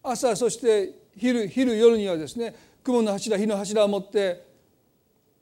[0.01, 4.47] 朝そして昼昼夜にはですね雲の柱火の柱を持って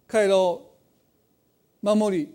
[0.08, 0.71] 彼らを
[1.82, 2.34] 守り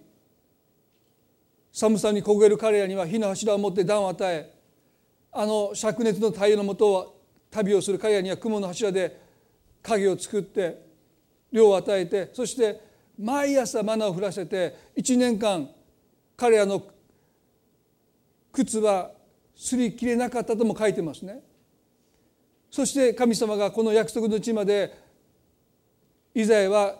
[1.72, 4.52] 寒さに焦げる彼らには火の柱を持って暖を与え
[5.30, 9.20] あの灼熱の太陽のもとを旅をする彼らには雲の柱で
[9.82, 10.82] 影を作って
[11.52, 12.80] 量を与えてそして
[13.18, 15.68] 毎朝マナを降らせて1年間
[16.36, 16.82] 彼らの
[18.52, 19.10] 靴は
[19.56, 21.40] 擦り切れなかったとも書いてますね。
[22.70, 24.98] そして神様がこの約束の地まで
[26.34, 26.96] イザヤは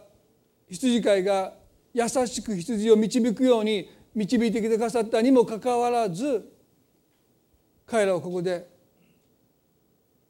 [0.71, 1.53] 羊飼いが
[1.97, 6.47] 優しく羊を導くように導いてきてくださったにもかかわらず
[7.87, 8.69] 彼らはここで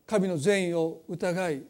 [0.06, 1.62] 神の善意を疑い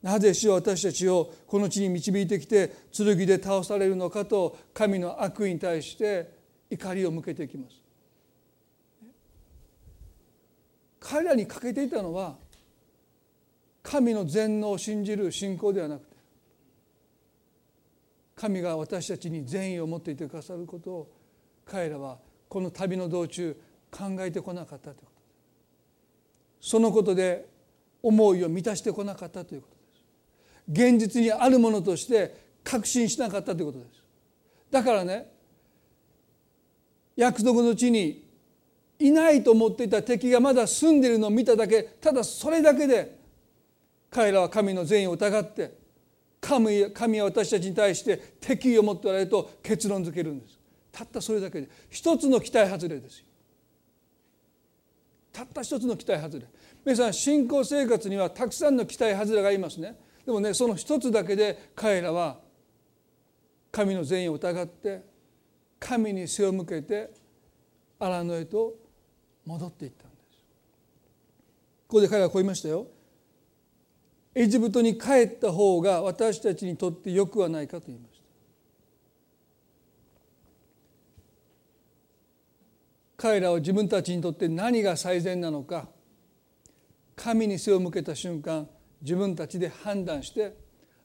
[0.00, 6.30] なぜ主は私たちをこの地に導いてきて剣で倒されるのかと神の悪意に対して
[6.70, 7.74] 怒りを向けていきます。
[11.00, 12.36] 彼らに欠けていたのは
[13.82, 16.05] 神の全能を信じる信仰ではなく
[18.36, 21.12] 神が私たちに善意を持っていてくださることを
[21.64, 22.18] 彼らは
[22.48, 23.56] この旅の道中
[23.90, 25.10] 考えてこなかったということ
[26.60, 27.48] そのことで
[28.02, 30.90] 思いを満たしてこなかったということです。
[30.90, 34.02] 現実にあるものとして確信しなかったということです。
[34.70, 35.28] だからね
[37.16, 38.26] 約束の地に
[38.98, 43.18] いないと思っていた敵がまだ住んでいるのを見ただけただそれだけで
[44.10, 45.85] 彼らは神の善意を疑って
[46.46, 50.56] 神神は私たちに対して敵意を持っておられると結論づけるんです。
[50.92, 51.68] たったそれだけで。
[51.90, 53.24] 一つの期待外れですよ。
[55.32, 56.46] たった一つの期待外れ。
[56.84, 59.96] 皆さん信仰生活にはたくさんの期待外れがいますね。
[60.24, 62.38] でもねその一つだけで彼らは
[63.72, 65.02] 神の善意を疑って
[65.80, 67.10] 神に背を向けて
[67.98, 68.74] 荒野へと
[69.44, 70.38] 戻っていったんです。
[71.88, 72.86] ここで彼はこう言いましたよ。
[74.38, 78.24] エジプトに帰った方が私たちにとってよくはないかと言いました。
[83.16, 85.88] 彼らは自分たちにとって何が最善なのか
[87.16, 88.68] 神に背を向けた瞬間
[89.00, 90.54] 自分たちで判断して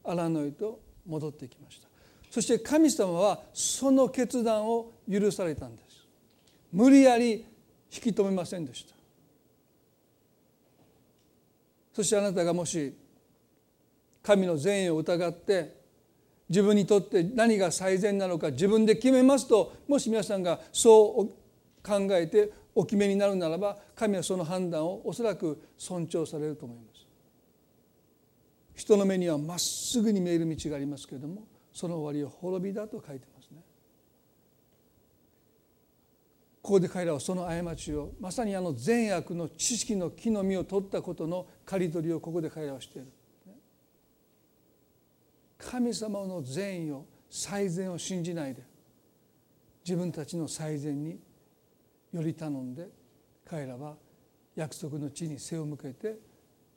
[0.04, 1.88] 荒野へと戻ってきました。
[2.30, 6.06] そして神様はその決断を許されたんです。
[6.74, 7.46] 無理やり引
[7.90, 8.94] き止めませんでした。
[11.94, 12.94] そしてあなたがもし
[14.24, 15.82] 神の善意を疑って
[16.50, 27.08] 自分にとって何が最善なのか自分で決めますともし皆さんがそう考えてお決めになるならば神はその判断をおそらく尊重されると思います。
[28.76, 33.62] 人の目にはまっすぐに見える道がありますけれどもその終わりは滅びだと書いてますね。
[36.62, 43.08] ここで彼らはその過ちをまさにあの善悪の知識の木の実を取ったことの刈り取りをここで彼らはしている。
[45.70, 48.62] 神様の善意を最善を信じないで
[49.86, 51.20] 自分たちの最善に
[52.12, 52.90] より頼んで
[53.48, 53.96] 彼らは
[54.56, 56.18] 約束の地に背を向けて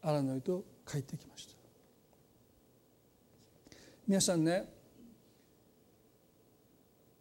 [0.03, 1.55] 荒野へと帰ってきました。
[4.07, 4.68] 皆さんね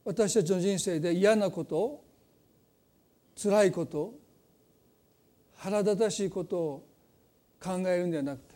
[0.03, 2.03] 私たちの人生で嫌なこと
[3.41, 4.13] 辛いこと
[5.55, 6.87] 腹立たしいことを
[7.61, 8.52] 考えるんではなくて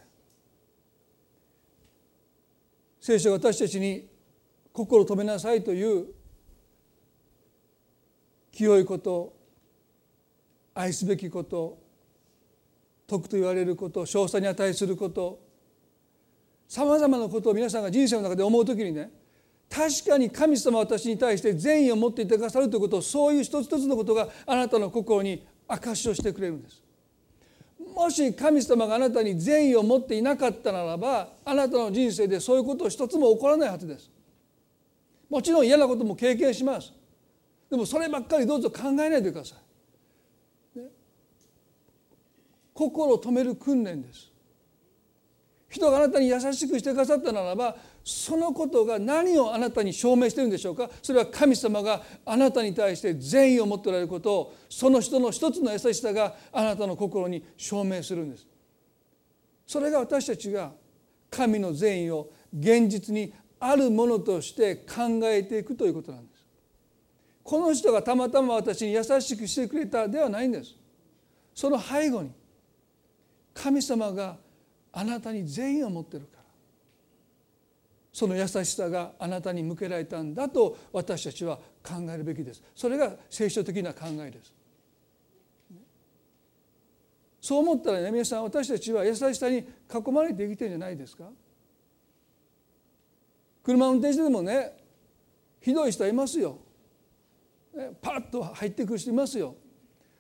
[3.08, 4.06] 聖書が私たちに
[4.74, 6.08] 心を止めなさいという
[8.52, 9.34] 清いこと
[10.74, 11.78] 愛すべきこと
[13.08, 15.40] 徳と言われること詳細に値すること
[16.68, 19.10] さまざまなことを皆さんが人生の中で思う時にね
[19.70, 26.84] 確かに神様は私に対して善意を持っていてくださるということをそういう一つ一つのことがあなたの心に証しをしてくれるんです。
[27.80, 34.10] もし神様があなたに善意を持っていなかったならばあなたの人生でそういうことを一つも起こらないはずです。
[35.30, 36.94] もちろん嫌なことも経験します。
[37.70, 39.56] でもそればっかりどうぞ考えないでくださ
[40.76, 40.86] い、ね、
[42.74, 44.32] 心を止める訓練です。
[45.70, 47.76] 人があなたに優しくしてくださったならば
[48.10, 50.90] そのことが何をあなたに証明してるんでしょうか？
[51.04, 58.48] それは神様があなたに対して善意を持っておられることをその人の一つの優しさがあなたの心に証明するんです。
[59.66, 60.72] それが私たちが
[61.30, 66.46] 神の善意を現実にあるものとして考えていくということなんです。
[67.44, 70.76] この人がたまたま私に優しくしてくれたではないんです。
[71.54, 72.32] その背後に
[73.54, 74.38] 神様が
[74.94, 76.37] あなたに善意を持ってるか。
[78.18, 82.64] その優しさがあなたに向けられたんだと私たちは考えるべきです。
[82.74, 84.52] それが聖書的な考えです。
[87.40, 91.26] そう思ったらね皆さん私たちは優しさに囲まれて生きてるんじゃないですか。
[93.64, 94.76] 車運転してでもね
[95.62, 96.58] ひどい人はいますよ。
[98.02, 99.54] パッと入ってくる人いますよ。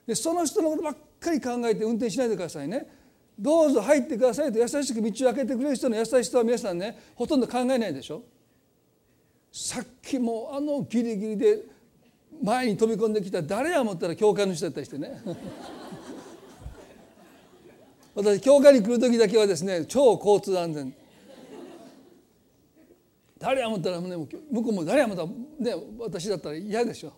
[0.05, 2.96] でその人のことばっかり考えて運転しないでくださいね。
[3.39, 8.23] どうぞ入ってくださいと優しく道を開けてくれる人の優しさは皆さんねほとんど考えないでしょ。
[9.51, 11.63] さっきもあのギリギリで
[12.43, 15.21] 前に飛び込んできた誰や思ったら教会の人だったりしてね。
[18.15, 20.93] 私教会に来る時だけはですね超交通安全。
[23.39, 24.25] 誰や思ったら、ね、向
[24.63, 27.13] こうも誰や思ったら、ね、私だったら嫌でしょ。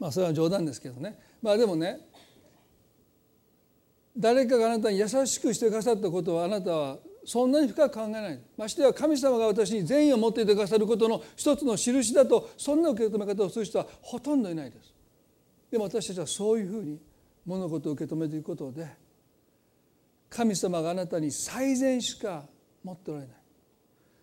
[0.00, 1.16] まあそれは冗談ですけどね。
[1.40, 2.00] まあでもね
[4.16, 8.40] 誰かがあなたに優しくしてくださったことはあなたはそんなに深く考えない。
[8.56, 14.92] ましては神様が私に善意を持っていてくださることの一つの印だとそんな受け止め方をする人はほとんどいないです。
[15.70, 16.98] でも私たちはそういうふうに
[17.46, 18.86] 物事を受け止めていくことで
[20.28, 22.44] 神様があなたに最善しか
[22.82, 23.36] 持っておられない。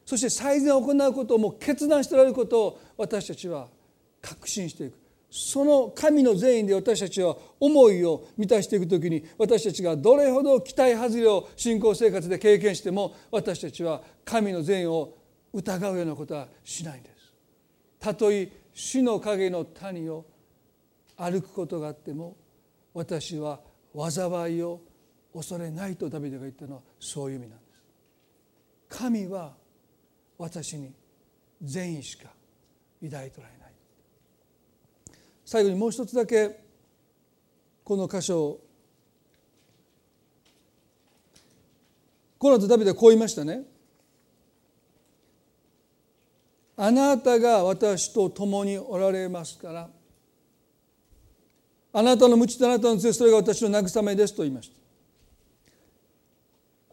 [0.06, 3.68] そして最善を行うことをもう決断しておられることを私たちは
[4.22, 5.09] 確信していく。
[5.32, 15.18] その神の善意で私たちは思いを満たしていく時に私たちがどれほど期待外れを信仰生活で経験しても私たちは神の善意を
[15.54, 17.34] 疑うようなことはしないんです。
[18.00, 20.26] たとえ死の影の谷を
[21.18, 22.36] 歩くことがあっても
[22.94, 23.60] 私は
[23.94, 24.82] 災いを
[25.34, 27.66] 恐れないとダビデが言ったのはそういう意味なんで
[28.90, 28.98] す。
[28.98, 29.54] 神は
[30.38, 30.92] 私に
[31.62, 32.30] 善意しか
[33.04, 33.59] 抱いておられない。
[35.50, 36.60] 最後にもう一つだけ
[37.84, 38.60] この箇所を
[42.38, 43.64] この後ダビデはこう言いましたね。
[46.78, 49.90] あなたが私と共におられますから
[51.94, 54.70] あなたの無知とあなたの杖それが私の慰めですと言いまし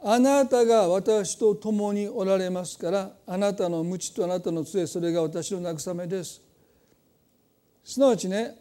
[0.02, 0.12] た。
[0.14, 6.45] あなたが私と共におられますからあなたの無知とあなたの杖それが私の慰めです。
[7.87, 8.57] すなわちね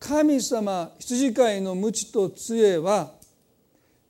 [0.00, 3.12] 神様羊飼いの無知と杖は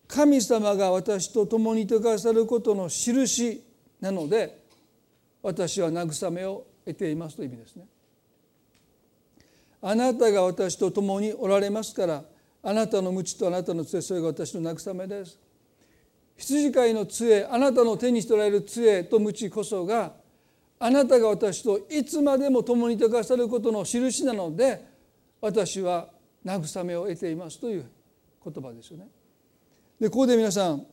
[0.07, 3.61] 神様が私と共にいてくださることの印
[4.01, 4.63] なので
[5.43, 7.87] 私は慰めを得ていますという意味ですね。
[9.81, 12.23] あなたが私と共におられますから
[12.63, 15.41] あなたの無知とあなたの杖それが私の慰めです。
[16.37, 20.22] 羊飼いの杖あなたの手にしておられる杖と無知こそが
[20.85, 24.85] あなたが私といつまでも共にいてくださることの印なので
[25.41, 26.09] 私は
[26.45, 27.89] 慰めを得ていますという
[28.45, 29.07] 言葉ですよね。
[30.01, 30.85] でここで皆さん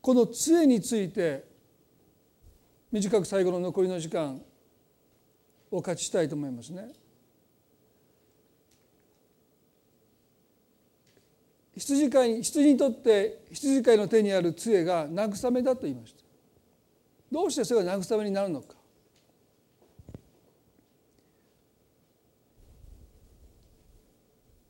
[0.00, 1.44] この杖について
[2.92, 4.40] 短く最後の残りの時間
[5.72, 7.03] を勝ちしたいと思いますね。
[11.76, 16.22] 羊飼い羊にとって羊飼いの手にある杖が慰めだと言いました
[17.32, 18.74] どうしてそれが慰めになるのか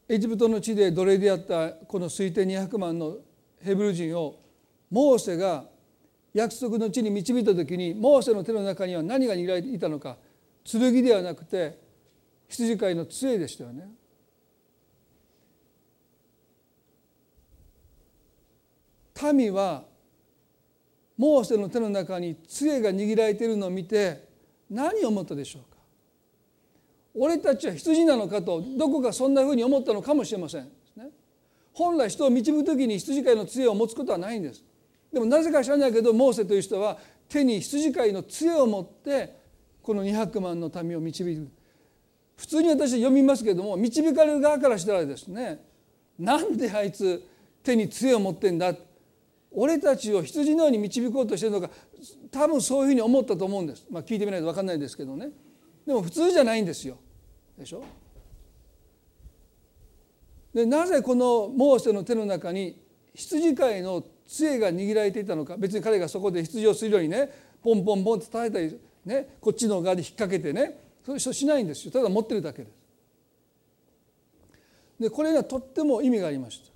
[0.09, 3.16] エジプトの地で奴隷であったこの推定200万の
[3.62, 4.38] ヘブル人を
[4.90, 5.64] モーセが
[6.32, 10.16] 約束の地に導いた時にモーセの手の中には何が握られていたのか
[10.64, 11.78] 剣ではなくて
[12.48, 13.88] 羊飼いの杖でしたよね。
[19.33, 19.85] 民は
[21.17, 24.29] モーセの手の中に杖が握られているのを見て
[24.69, 25.79] 何を思ったでしょうか？
[27.15, 30.69] 俺たちは羊なのかとどこかそんなふうに思ったのかもしれません、
[31.73, 34.65] 本来人を導く時に羊飼いの杖を持つことはないんです。
[35.12, 36.99] でもなぜか知らないけどモーセという人は
[37.29, 39.39] 手に羊飼いの杖を持って
[39.81, 41.49] この200万の民を導く。
[42.37, 45.61] 普通に私読みますけれども導かれる側からしたらですね
[46.19, 47.25] なんであいつ
[47.62, 48.75] 手に杖を持ってんだ
[49.55, 51.70] 俺たちを羊のように導こうとしてるのか
[52.30, 55.30] 多分そういうふうに思ったと思うんです、まあ、聞いてみないと分かんないですけどね。
[55.86, 56.98] でも普通じゃないんですよ。
[57.59, 57.84] でしょ？
[60.52, 62.80] でなぜこのモーセの手の中に
[63.14, 65.57] 羊飼いの杖が握られていたのか？
[65.57, 67.30] 別に彼がそこで羊をするようにね
[67.62, 71.92] ポンポンポンって叩いたり、ね、こっちの側で引っ掛けてねそういう人しないんですよ。
[71.92, 72.72] ただ持ってるだけです。
[74.98, 76.74] でこれにはとっても意味がありました。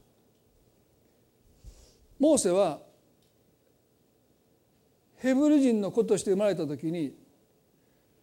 [2.19, 2.81] モーセは
[5.17, 7.15] ヘブル人の子として生まれた時に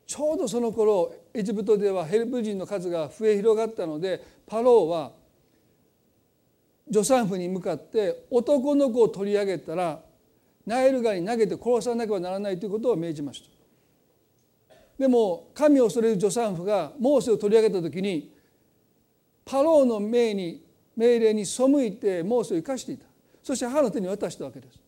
[0.07, 5.11] ちょうどその頃エジプトではヘブル人の数が増え広がったのでパローは
[6.91, 9.99] 助産婦に向かって男の子を取り上げたら
[10.65, 14.75] ナイル川に投げて殺さなければならないということを命じました。
[14.97, 18.31] でも神を恐れる助産婦がモーセを取り上げた時に
[19.43, 20.63] パローの命に
[20.95, 23.05] 命令に背いてモーセを生かしていた。
[23.45, 24.79] そして母の手に渡したわけです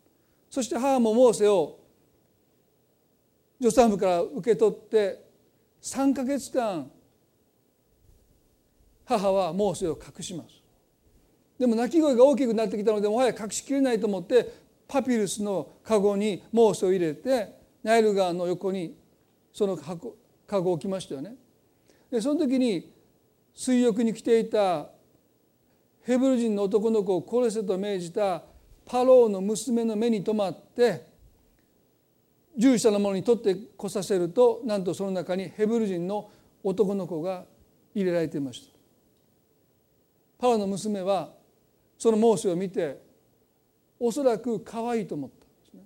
[0.50, 1.78] そして母もモーセを
[3.62, 5.24] 助産婦から受け取って
[5.84, 6.90] 3か月間
[9.06, 10.60] 母はモーセを隠します
[11.60, 14.52] でも鳴き声が大きくなってきたのでもはや隠しきれないと思って
[14.88, 17.54] パピルスの籠にモーセを入れて
[17.84, 18.98] ナイル川の横に
[19.54, 20.16] その籠
[20.72, 21.36] を置きましたよね。
[22.10, 22.92] でその時に
[23.54, 24.90] 水浴に来ていた
[26.08, 28.42] ヘブル人の男の子を殺せと命じた
[28.86, 31.06] パローの娘の目に留まって
[32.58, 36.32] 従者の者に取ってこさせるとなんとその中にヘブル人の
[36.64, 37.44] 男の子が
[37.94, 38.78] 入れられていました。
[40.40, 41.34] パローの娘は
[41.98, 43.02] そのモーセを見て
[44.00, 45.82] おそらく可愛いと思ったんですね。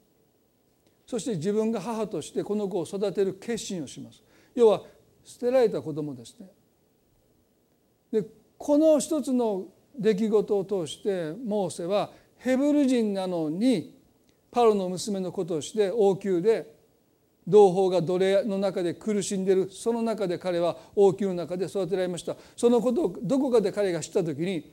[1.08, 4.22] そして自分が母としてこの子を育てる決心をします。
[4.54, 4.84] 要は
[5.24, 6.48] 捨てられた子供ですね。
[8.12, 8.24] で
[8.60, 9.66] この一つの
[9.98, 13.96] 出来事を通してモーセはヘブル人なのに
[14.52, 16.76] パロの娘の子として王宮で
[17.48, 19.70] 同胞が奴隷の中で苦しんでいる。
[19.72, 22.36] その中で彼は王宮の中で育てられました。
[22.56, 24.72] そのことをどこかで彼が知った時に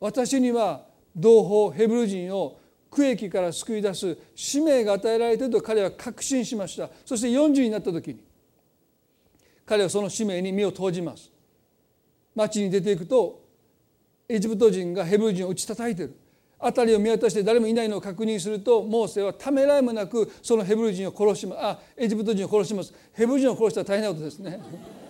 [0.00, 2.58] 私には同胞ヘブル人を
[2.90, 6.90] 区域から救い出す使命が与えられていると彼は確信しました。
[7.04, 8.20] そして40になった時に
[9.64, 11.30] 彼はその使命に身を投じます。
[12.34, 13.41] 町に出ていくと
[14.34, 16.16] エジプト人がヘブル人を打ち叩いている
[16.58, 21.58] 辺りを見渡して誰もいないのを確認するとモーセはためらいもなくそのヘブル人を殺します。
[21.60, 22.94] あエジプト人を殺します。
[23.12, 24.58] ヘブル人を殺したら大変なことですね。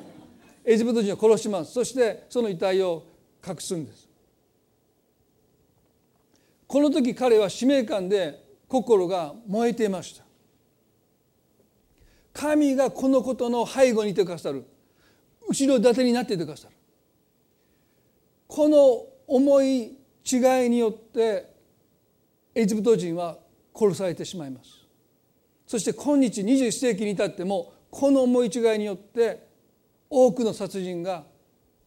[0.65, 1.73] エジプト人を殺します。
[1.73, 3.05] そしてその遺体を
[3.47, 4.09] 隠すんです。
[6.67, 10.25] この時彼は使命感で心が燃えていました。
[12.33, 14.65] 神がこのことの背後にいてくださる。
[15.47, 16.75] 後ろ盾になっていてくださる。
[18.49, 19.97] この思い
[20.31, 21.53] 違いによって
[22.55, 23.39] エジプト人は
[23.75, 24.83] 殺されてしまいます。
[25.67, 29.47] そして今日21世紀に至ってもこの思い違いによって
[30.11, 31.25] 多くの殺人が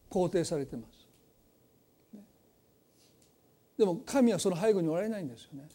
[0.09, 0.95] 肯定されてます。
[3.77, 5.67] でも神はその背後におられないんですよね。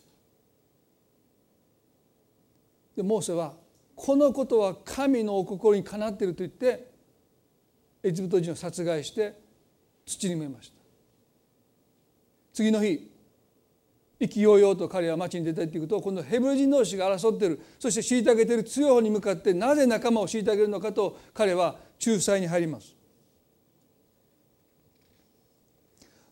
[2.96, 3.54] でモーセは
[3.94, 6.90] このことは神のお心にかなっていると言って
[8.02, 9.38] エジプト人を殺害して
[10.06, 10.79] 土に埋めました。
[12.60, 13.10] 次の日
[14.18, 22.94] 意気揚々と彼は町に出ていくと今度ヘブル人同士が争ってるそして虐げてる強い方に向かってなぜ仲間を虐げるのかと彼は仲裁に入ります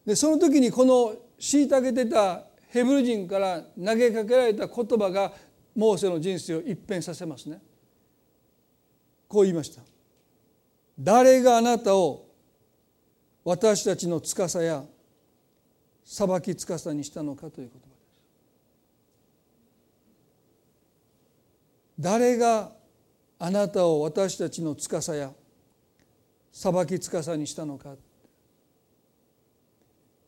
[0.05, 5.33] でその時にこの虐げてたヘブル人から投げかけられた言葉が
[5.75, 7.61] モーセの人生を一変させますね。
[9.29, 9.83] こう言いました。
[10.99, 12.27] 誰があなたを
[13.45, 14.85] 私たちの司や
[16.11, 17.99] 裁き司にしたのかという言葉です。
[22.01, 22.73] 誰が
[23.39, 25.31] あなたを私たちの司や
[26.51, 27.95] 裁き司にしたのか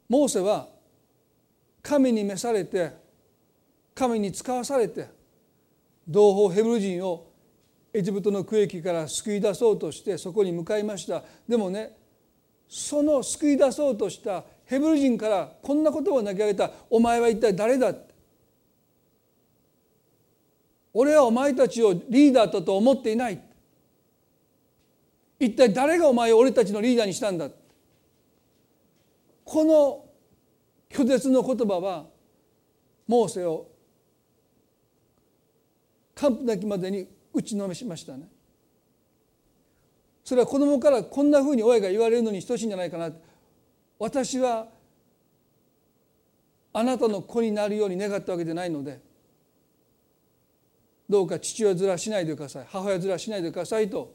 [0.07, 0.69] モーセは
[1.83, 2.93] 神に召されて
[3.95, 5.09] 神に使わされて
[6.07, 7.33] 同胞ヘブル人を
[7.95, 11.97] エジプトの区域から救い出そうとしてそこに向かいましたでもね
[12.69, 17.93] その救い出そうとしたヘブル人からこんな言葉を投げ上げた「お前は一体誰だ?」
[20.95, 23.43] 「俺はお前たちをリーダーだと思っていない」
[25.41, 27.51] 一体誰がお前を俺たちのリーダーにしたんだ
[29.45, 30.05] この
[30.89, 32.07] 拒絶の言葉は
[33.09, 33.67] モーセを
[36.15, 38.29] 完膚なきまでに打ちのめしましたね。
[40.23, 43.11] それは子供からこんなふうに親が言われるのに等しいんじゃないかな
[44.01, 44.67] 私は
[46.73, 48.99] あなたの子になるように願ったわけじゃないので
[51.09, 54.15] どうか父親面しないでください母親面しないでくださいと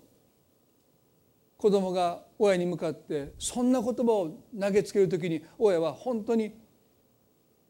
[1.57, 6.55] 子供が親に向かってそんな言葉を投げつける時に親は本当に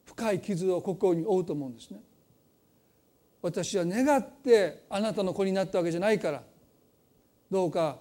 [0.05, 1.99] 深い傷を心に負うと思うんですね。
[3.41, 6.43] 私は願ってあなたの子になったわけじゃないから
[7.51, 7.99] どうか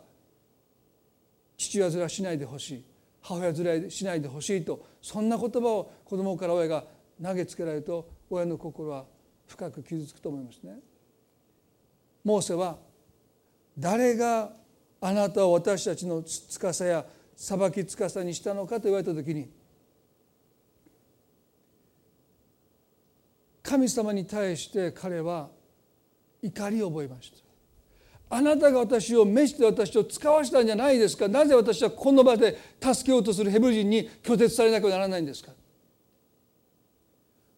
[1.57, 2.85] 父親面しないでほしい
[3.25, 6.85] 母親面しないでほしいとそんな言葉を子供から親が
[7.23, 9.07] 投げつけられると親の心は
[9.47, 10.79] 深く傷つくと思いますね。
[12.23, 12.79] モーセは
[13.79, 14.53] 誰が
[15.01, 17.05] あなたを私たちの司や
[17.35, 19.51] 裁き司にしたのかと言われた時に
[23.63, 25.49] 神様に対して彼は
[26.43, 27.44] 怒りを覚えました
[28.35, 31.29] あなたが私を召して私を使わしたんじゃないですか。
[31.29, 35.53] なぜ私はこの場で助けようとするヘブル人に拒絶されなきゃならないんですか。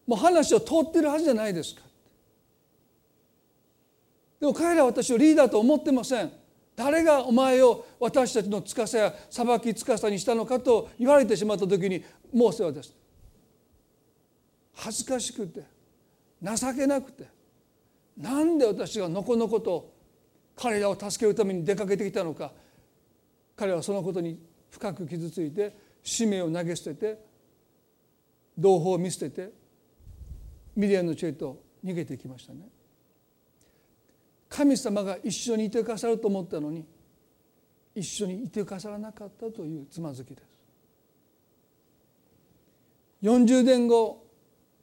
[0.05, 1.81] もう話を通ってるはずじゃないですか。
[4.39, 6.31] でも彼らは私をリーダーと思ってません。
[6.75, 12.95] 誰がお前を私たちの司や裁き司にしたのかと言われてしまった時にモーセはです
[14.75, 15.63] 恥ずかしくて
[16.39, 17.25] 情けなくて
[18.15, 19.96] なんで私がのこのこと
[20.57, 22.51] 彼らを助けるために出かけてきたのか
[23.55, 24.39] 彼はそのことに
[24.71, 27.19] 深く傷ついて使命を投げ捨てて
[28.57, 29.51] 同胞を見捨てて
[30.75, 32.67] ミディアンの地へと逃げていきましたね。
[34.49, 36.85] 神様が一緒にいてくださると思ったのに
[37.93, 40.57] 一緒にいてくださらなかったというつまずきです。
[43.23, 44.25] 40年後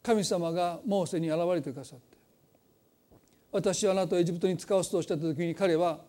[0.02, 2.13] 神様がモーセに現れてくださって
[3.54, 6.00] 私はあなたをエジプトに使わすとおっしゃった時に彼は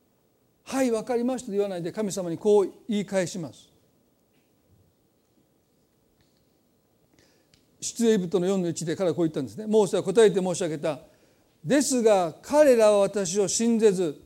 [0.62, 3.70] 「はい分かりました」と言わないで神様にこう言い返します。
[7.80, 9.66] 出エジプトの4の1で彼はこう言ったんですね。
[9.66, 11.00] モーセは答えて申し上げた
[11.64, 14.20] ですが彼らは私を信ぜず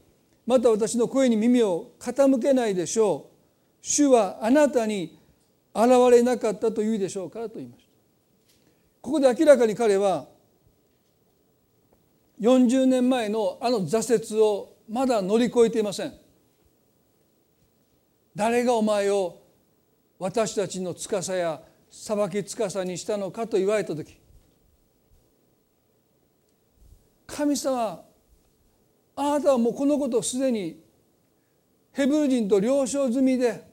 [0.44, 3.36] また私の声に耳を傾けないでしょう
[3.80, 5.16] 主はあなたに
[5.72, 7.90] 現れなかったというでしょうからと言いました
[9.02, 10.26] ここで明らかに彼は
[12.40, 16.14] 40年前のあの挫折をまだ乗り越えていません。
[18.34, 19.42] 誰がお前を
[20.18, 24.20] 私たちの司や裁き司にしたのかと言われた時
[27.26, 28.02] 神様
[29.16, 30.82] あなたはもうこのことをすでに
[31.92, 33.65] ヘブル人と了承済みで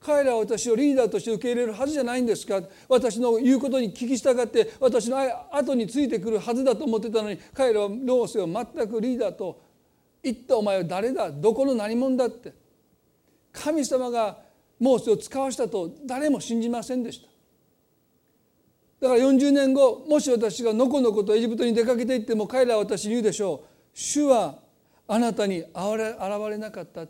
[0.00, 2.60] 彼らは私をリーダーとして受け入れるはずじゃないんですか？
[2.88, 5.18] 私の言うことに聞き従って私の
[5.50, 9.60] 後についてくるはずだと思ってたのに彼らはローセを全くリーダーと
[10.22, 11.30] 言ったお前は誰だ？
[11.30, 12.52] どこの何者だって。
[13.52, 14.38] 神様が
[14.78, 17.28] モーセを使わしたと誰も信じませんでした。
[19.00, 23.68] だから40年後もし私がのこのことエジプトに出かけていっても彼らは私に言うでしょう。
[23.94, 24.58] 主は
[25.08, 25.70] あなたに現
[26.50, 27.06] れなかった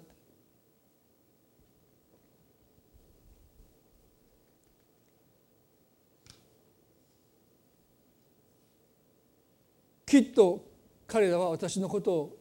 [10.07, 10.65] きっと
[11.09, 12.39] 彼らは私のことを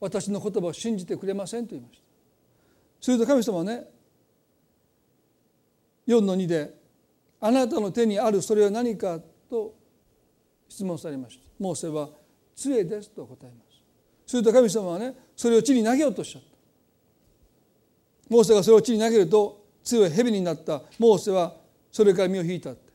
[0.00, 2.04] 私の言葉を信じてくれませんと言いました。
[3.00, 3.84] すると神様はね
[6.08, 6.74] 4の2で
[7.40, 9.74] あなたの手にあるそれは何かと
[10.68, 11.44] 質問されました。
[11.58, 12.08] モーセは
[12.54, 14.30] 杖ですと答えます。
[14.30, 16.48] すると神様はねそれを地に投げようとしちゃった。
[18.30, 20.82] モーセがそれを地に投げると杖は蛇になった。
[20.98, 21.54] モーセは
[21.92, 22.86] それから身を引いたって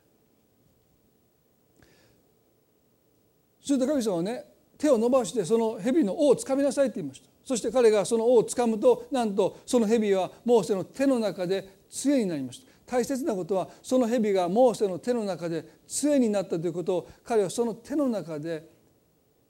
[3.64, 4.46] すると神様はね
[4.78, 18.68] 手を伸ばしてその蛇の尾をつかみなさいって言いましたそして彼がその尾をつかむとなんとその蛇はモーセの手の中で杖になりました大切なことはその蛇がモーセの手の中で杖になったということを彼はその手の中で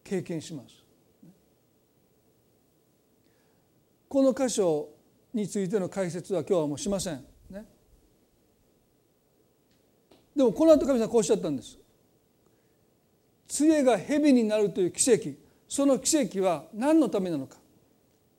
[0.03, 0.75] 経験します。
[4.07, 4.89] この箇所
[5.33, 7.25] についての解説は今日はもうしません。
[7.49, 7.65] ね、
[10.35, 11.79] でもこの後神様こうおっしゃったんです。
[13.51, 15.31] 杖が蛇になるという奇跡。
[15.67, 17.57] その奇跡は何のためなのか。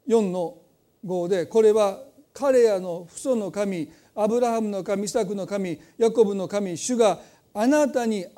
[0.09, 0.57] 4の
[1.05, 2.01] 5でこれは
[2.33, 7.21] 彼らの父祖の神アブラハムの神イサクの神ヤコブの神主が
[7.53, 8.33] あなたに現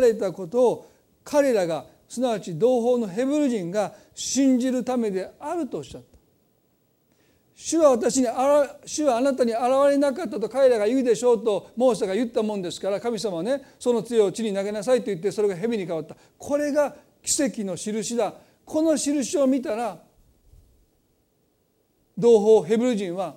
[0.00, 0.90] れたことを
[1.24, 6.19] 彼らがすなわち同胞のヘブル人が信じるためであるとおっしゃった。
[7.62, 8.26] 主は私に
[8.86, 16.16] 主はあなたに現れなかったと彼らが言うでしょうとモーセが言ったもんですから神様はねその杖を地に投げなさいと言ってそれが蛇に変わった。
[16.38, 18.32] これが奇跡の印だ。
[18.64, 19.98] この印を見たら
[22.16, 23.34] 同胞ヘブル人は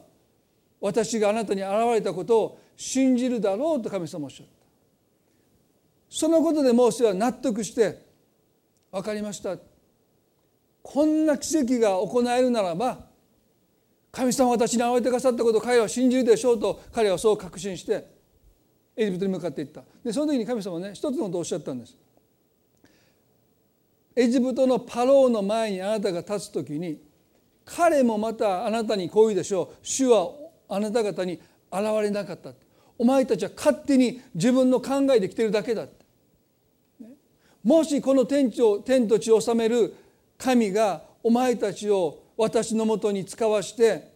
[0.79, 4.53] 私があなたに現れたことを信じるだろうと神様おっしゃった。
[6.09, 8.05] そのことでモーセは納得して
[8.89, 9.57] 分かりました。
[10.81, 13.11] こんな奇跡が行えるならば
[14.13, 18.05] 神様私に憐れてくださったことを彼は信じるでしょうと彼はそう確信して
[18.95, 19.81] エジプトに向かっていった。
[20.03, 21.97] でその時に神様はね一つのことをおっしゃったんです。
[24.15, 27.01] エジプトのパローの前にあなたが立つ時に
[27.65, 29.75] 彼もまたあなたにこう言うでしょう。
[29.81, 30.29] 主は
[30.69, 31.41] あなた方に
[31.71, 32.51] 現れなかった。
[32.99, 35.87] お前たちは勝手に自分の考えで来てるだけだ。
[37.63, 39.95] もしこの天地を天と地を治める
[40.37, 44.11] 神がお前たちを私のもとに使わして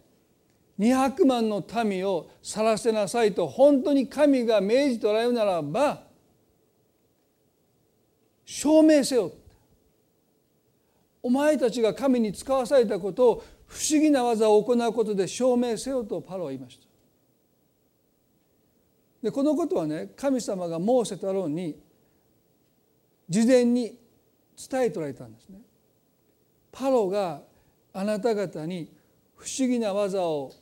[0.78, 6.04] 200万の民を去らせなさいと本当に神が命じておられるならば
[8.44, 9.32] 証明せよ。
[11.22, 16.86] お前たちが神に使わされたことを不思議な技を行うことで証明せよとパロは言いました。
[19.22, 21.78] でこのことはね神様がモーセとアロンに
[23.28, 23.98] 事前に
[24.70, 25.58] 伝えておられたんですね。
[26.72, 27.42] パロが
[27.98, 28.88] あなた方に
[29.34, 30.52] 不思議な技を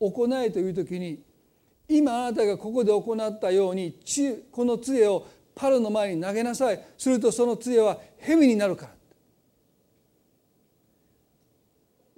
[0.00, 1.22] 行えという時に
[1.88, 3.98] 今あなたがここで行ったように
[4.52, 6.84] この杖をパロの前に投げなさい。
[6.98, 8.92] するとその杖は蛇になるから。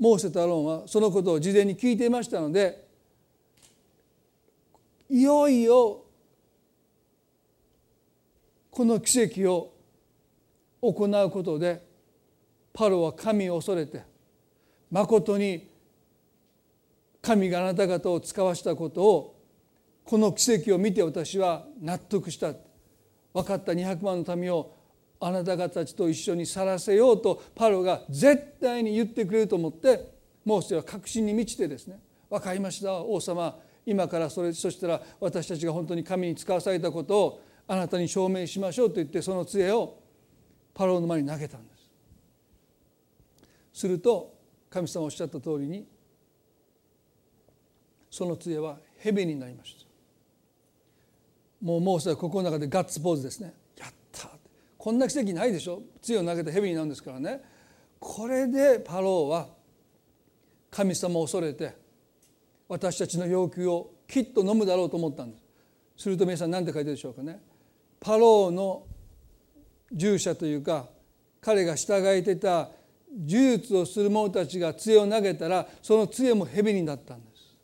[0.01, 2.89] モーセとアロンはそのことを事前に聞いていましたので
[5.09, 6.03] いよいよ
[8.73, 9.73] この奇跡を
[10.83, 11.87] 行うことで
[12.73, 14.16] パロは神を恐れて
[14.91, 15.69] まことに
[17.21, 19.37] 神があなた方を使わしたことを
[20.05, 22.55] この奇跡を見て私は納得した。
[23.35, 23.73] 分かった。
[23.73, 24.77] 200万の民を
[25.19, 30.13] あなた方たちと一緒に去らせようとパロが絶対に言ってくれると思って
[30.45, 31.99] モーセは確信に満ちてですね。
[32.31, 33.03] 分かりました。
[33.03, 39.99] 王様今からそれそしたら私たちが本当に神に使わされたことをあなたに証明しましょうと言ってその杖を
[40.73, 41.91] パロの前に投げたんです。
[43.81, 44.36] すると
[44.77, 45.87] 神様おっしゃった通りに
[48.11, 49.87] その杖は蛇になりました。
[51.65, 53.55] もうモーセはここの中でガッツポーズですね。
[53.79, 54.29] やった。
[54.77, 55.83] こんな奇跡ないでしょ。
[56.03, 57.41] 杖を投げて蛇になるんですからね。
[57.99, 59.49] これでパローは
[60.71, 61.75] 神様を恐れて
[62.69, 66.03] 私たちの要求をきっと飲むだろうと思ったんです。
[66.03, 67.41] すると皆さん何て書いてるでしょうかね。
[67.99, 68.85] パローの
[69.91, 70.85] 従者というか
[71.41, 72.69] 彼が従えてた
[73.11, 77.57] 呪術をする者たちが杖を投げたらその杖も蛇になったんです。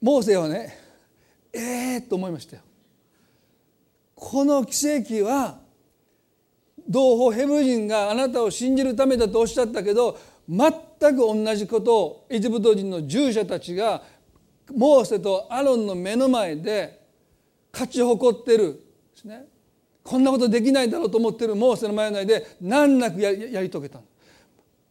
[0.00, 0.76] モーセはね
[1.52, 2.62] ええー、と思いましたよ。
[4.14, 5.58] この奇跡は
[6.88, 14.02] 同胞ヘブ人があなたを信じるためだとおっしゃったけど全く同じことをエジプト人の従者たちが
[14.74, 17.00] モーセとアロンの目の前で
[17.72, 18.72] 勝ち誇ってる
[19.14, 19.46] ですね。
[20.04, 24.00] こんなことできないだろうと思ってるモーセの前内で難なくやり遂げた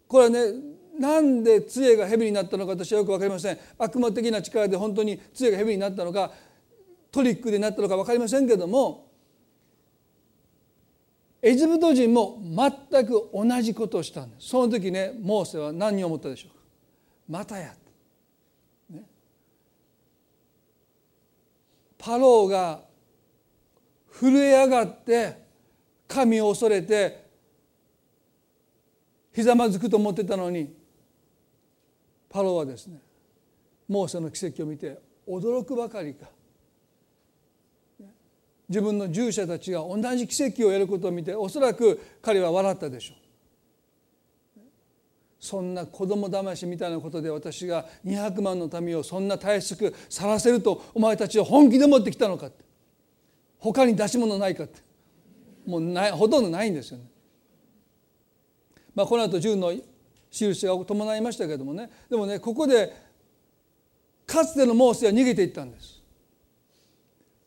[0.07, 0.39] これはね
[0.99, 3.57] なんで杖が蛇になったのか私はよく分かりません。
[3.77, 6.31] 悪魔的な力で本当に杖が蛇になったのか
[7.11, 9.07] トリックでなったのか分かりませんけども
[11.41, 14.49] エジプト人も全く同じことをしたんです。
[14.49, 16.63] その時ねモーセは何を思ったでしょうか。
[17.27, 17.73] またや、
[21.97, 22.81] パローが
[24.19, 25.37] 震え上がって
[26.07, 27.23] 神を恐れて
[29.33, 30.73] ひざまずくと思ってたのに
[32.29, 32.99] パロはですね
[33.87, 36.27] モーセの奇跡を見て驚くばかりか。
[38.69, 43.17] 自分の従者たちが同じ奇跡をやることを見ておそらく彼は笑ったでしょう。
[45.39, 52.63] そんな子供騙しみたいなことで私が200万の民をそんな大しくさらせるとお前たちは本気で持ってきたのかって。
[53.63, 54.81] 他に出し物ないかって
[55.65, 57.05] もうないほとんどないんですよね。
[58.93, 59.73] まあ、この後10の
[60.29, 62.93] 印が伴いましたけどもねでもねここで
[64.27, 66.01] かつてのモーセは逃げていったんです。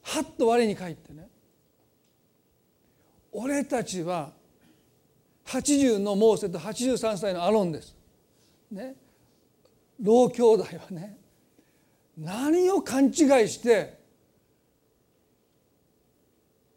[0.03, 1.29] はっと我に返ってね
[3.33, 4.31] 俺たちは
[5.45, 7.95] 80のモーセと83歳のアロンです。
[8.71, 8.95] ね
[10.01, 11.19] 老兄弟はね
[12.17, 13.13] 何を勘違い
[13.49, 14.06] して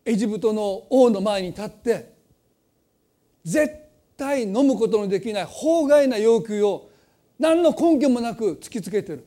[0.05, 2.13] エジプトの王の前に立って
[3.43, 3.73] 絶
[4.17, 6.89] 対飲むことのできない法外な要求を
[7.37, 9.25] 何の根拠もなく突きつけてる。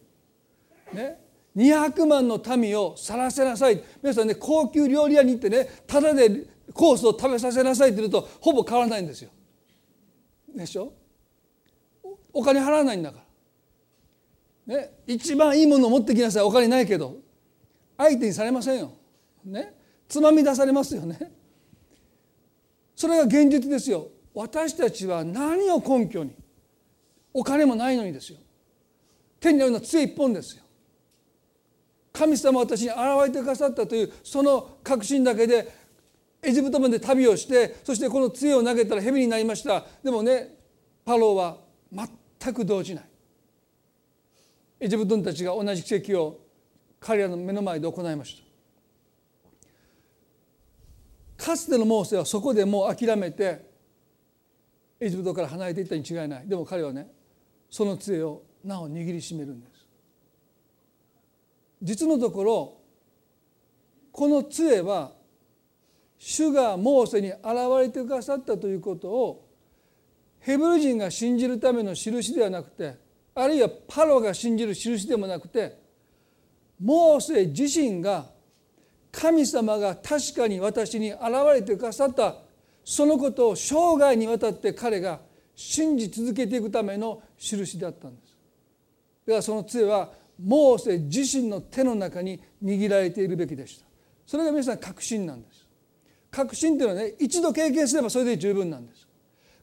[0.93, 1.19] ね、
[1.57, 6.29] 200万の民を去らせなさい皆さんね高級料理屋に行ってねただで
[6.75, 9.31] コースを食べさせなさいって言うとほぼ変わらないんですよ。
[10.55, 10.93] でしょ？
[12.35, 13.25] お金払わないんだか
[14.67, 14.77] ら。
[14.77, 17.17] ね、一番いいものを持ってきなさいお金ないけど
[17.97, 18.93] 相手にされませんよ。
[19.45, 19.75] ね、
[20.13, 21.19] つまみ出されますよね。
[22.95, 24.09] それが現実ですよ。
[24.35, 26.33] 私たちは何を根拠に
[27.33, 28.37] お金もないのにですよ。
[29.41, 30.65] 手にあるのは杖一本ですよ。
[32.13, 35.75] 神様は私に現れてくださったというその確信だけで
[36.43, 39.83] エジプトまで旅をしてそしてこの杖を投げたら蛇になりました。
[40.05, 40.59] でもね
[41.07, 41.57] パローは
[41.91, 43.05] 全く動じない。
[44.79, 46.39] エジプト人たちが同じ奇跡を
[47.01, 48.42] 彼らの目の前で行いました。
[51.43, 53.67] かつてのモーセはそこでもう諦めて
[55.01, 56.49] エジプトから離れていったに違いない。
[56.49, 57.11] でも彼はね
[57.69, 59.73] その杖をなお握りしめるんです。
[61.83, 62.81] 実のところ
[64.13, 65.11] この杖は
[66.17, 67.43] 主がモーセに現
[67.81, 69.49] れてくださったということを
[70.39, 72.97] ヘブル人が信じるための印ではなくて
[73.35, 75.77] あるいはパロが信じる印でもなくて
[76.81, 78.31] モーセ自身が
[79.13, 81.21] 神様が確かに私に現
[81.55, 82.37] れてくださった。
[82.85, 85.21] そのことを生涯にわたって彼が
[85.55, 88.37] 信じ続けていくための印であったんです。
[89.27, 90.11] だからその杖は
[90.43, 93.87] モーセ自身の手の中に握られているべきでした。
[94.27, 95.67] それが皆さん確信なんです。
[96.31, 99.07] 確信というのはね一度経験すればそれで十分なんです。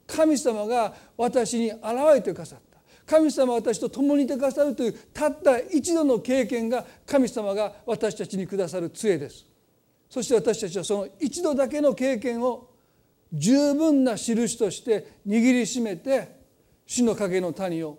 [0.06, 1.82] 神様が私に現
[2.14, 2.69] れてくださった。
[3.10, 9.48] 神様は私と共にいてくださるというたった一度の経験が神様が私たちにくださる杖です。
[10.08, 12.70] そして私たちはその一度だけの経験を
[13.34, 16.40] 十分な印として握りしめて
[16.86, 17.98] 死の影の谷を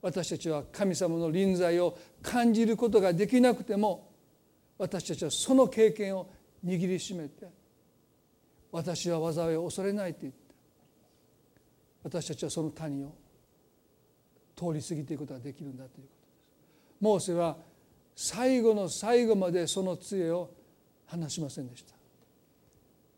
[0.00, 4.10] 私たちは神様の臨在を感じることができなくても
[4.78, 6.30] 私たちはその経験を
[6.64, 7.46] 握りしめて
[8.72, 10.40] 私は災いを恐れないと言って
[12.02, 13.23] 私たちはその谷を
[14.56, 16.14] 通り過ぎていくことができるんだということです。
[17.00, 17.56] モーセは
[18.16, 20.50] 最後の最後までその杖を
[21.06, 21.94] 離しませんでした。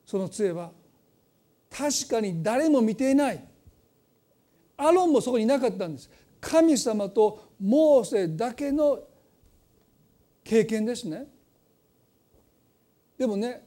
[0.07, 0.71] その杖は
[1.71, 3.45] 確かに誰も見ていない
[4.77, 6.09] アロンもそこにいなかったんです
[6.41, 9.01] 神様とモーセだけの
[10.45, 11.27] 経験ですね
[13.19, 13.67] でもね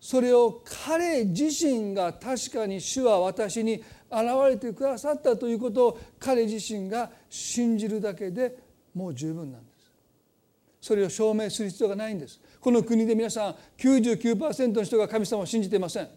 [0.00, 8.56] それを彼自身が確かに主は私に現れてくださったということを彼自身が信じるだけで
[8.94, 9.78] もう十分なんです。
[10.80, 12.40] それを証明する必要がないんです。
[12.60, 16.08] この国で皆さん99%の人が神様を信じていません。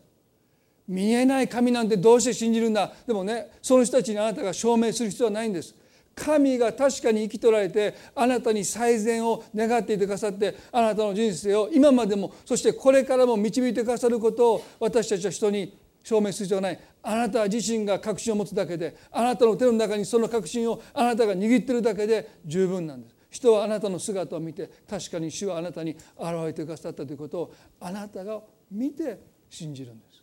[0.88, 2.92] 見えない神なんてどうして信じるんだ。
[3.06, 5.76] でもねその人たちにあなたが証明する必要はないんです。
[6.14, 16.80] 神が確かに生き取られてあなたに最善を願っていてくださってあなたの人生を今までもそしてこれからも導いてくださることを私たちは人に証明する必要がない。
[17.04, 23.16] あなた自身が確信を持つだけであなたの手の中にその確信をあなたが握ってるだけで十分なんです。
[23.30, 26.00] 人はあなたの姿を見て確かに主はあなたに現
[26.46, 30.22] れてくださったということをあなたが見て信じるんです。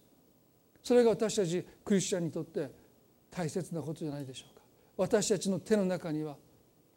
[0.83, 2.71] それが私たちクリスチャンにとって
[3.31, 4.63] 大切なことじゃないでしょうか。
[4.97, 6.37] 私たちの手の中には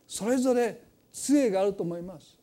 [0.08, 2.41] それぞれ杖があると思います。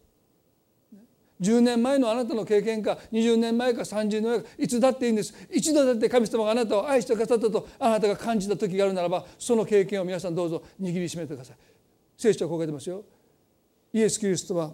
[1.41, 5.35] 10年前のあなたの経験か20年前か30年前かいつだっていいんです。
[5.51, 11.57] 一度だって神様があなたを愛してくださったとあなたが感じた時があるならばその経験を皆さんどうぞ握りしめてください。
[12.17, 13.05] 聖書はこう書いてますよ。
[13.93, 14.73] イエス・キリストは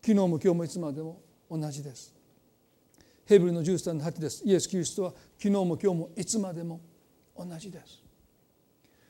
[0.00, 1.20] 昨日も今日もいつまでも
[1.50, 2.14] 同じです。
[3.26, 4.42] ヘブルの13の8です。
[4.44, 6.80] イエス・キリストは昨日も今日もいつまでも
[7.36, 8.02] 同じです。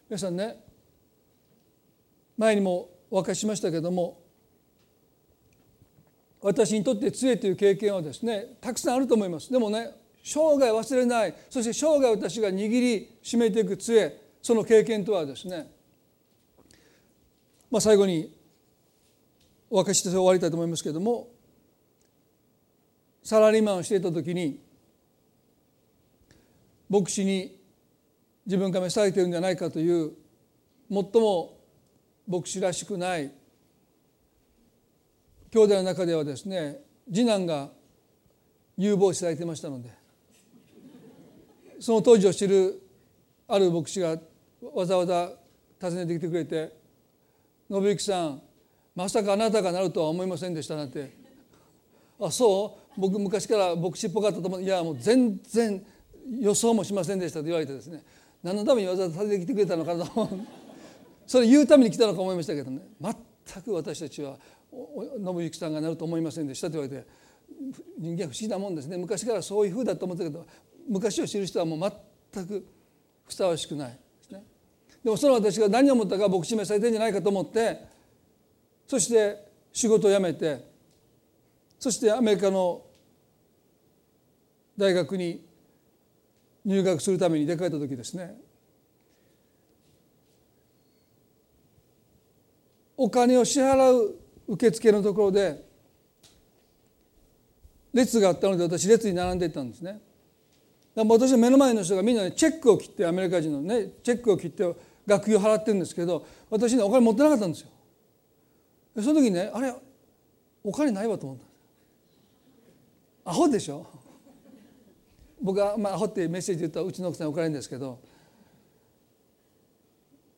[0.09, 0.57] 皆さんね
[2.37, 4.26] 前にもお明かししましたけども
[6.47, 9.51] 私にとって杖という経験はですねたくさんあると思います。
[9.51, 9.91] でもね
[10.23, 11.35] 生涯忘れない。
[11.51, 15.69] そして生涯私が握りしめていく杖その経験とはですね
[17.69, 18.33] まあ最後に
[19.69, 21.27] お明かしして終わりたいと思いますけれども
[23.25, 24.61] サラリーマンをしていた時に
[26.89, 27.61] 牧師に
[28.47, 30.13] 自分が召されているんじゃないかという
[30.89, 31.59] 最も
[32.29, 33.33] 牧師らしくない
[35.57, 36.81] 兄弟の中ではですね
[37.11, 37.71] 次男が
[38.77, 39.89] 有望視されてましたので
[41.81, 42.83] その当時を知る
[43.49, 44.19] ある牧師が
[44.75, 45.31] わざわざ
[45.81, 46.77] 訪ねてきてくれて
[47.71, 48.43] 「信之さん
[48.95, 51.11] まさかあなたがなるとは思いませんでした」なんて
[52.21, 53.01] 「あそう？
[53.01, 54.63] 僕昔から牧師っぽかったと思う。
[54.63, 55.83] いやもう全然
[56.39, 58.03] 予想もしませんでした」と言われてですね。
[58.43, 60.29] 何のためにわざわざ訪ねてきてくれたのかなと。
[61.27, 62.81] それ言うために来たのか思いましたけどね。
[63.01, 64.39] 全く私たちは
[64.71, 67.07] 信行さんがなると思いませんでしたと言われて
[67.99, 68.97] 人間不思議なもんですね。
[68.97, 70.47] 昔からそういうふうだと思ったけど
[70.89, 71.93] 昔を知る人はもう
[72.33, 72.67] 全く
[73.25, 74.43] ふさわしくないですね。
[75.03, 77.81] でもその私が何を思ったか牧師名されてんじゃないかと思って
[78.87, 80.65] そして仕事を辞めて
[81.79, 82.83] そしてアメリカの
[84.77, 85.45] 大学に
[86.65, 88.37] 入学するために出かけた時ですね。
[92.97, 95.65] お金を支払う受付のところで
[97.93, 100.01] 列があったので私列に並んでいったんですね。
[100.95, 104.65] 私の目の前の人がみんな、ね、チェックを切ってアメリカ人のねチェックを切って
[105.07, 107.69] 学費を払ってるんですけど私ねお金持ってなかったんですよ。
[109.03, 109.75] その時にねあれ
[110.65, 111.39] お金ないわと思っ
[113.25, 113.87] たアホでしょ。
[115.43, 118.01] 僕は、まあ、アホってメッセージ言ったらうちの奥さんに怒られるんですけど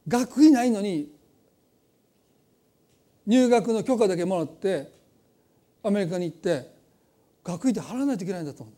[0.09, 1.13] 学費ないのに
[3.29, 4.91] 入学の許可だけもらって
[5.85, 6.67] アメリカに行って
[7.45, 8.75] 学費って払わないといけないんだと思う。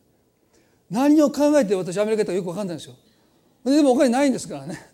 [0.90, 2.96] 何を考えて私アメリカ行ったかよく分かんないんですよ。
[3.64, 4.90] でもお金ないんですからね。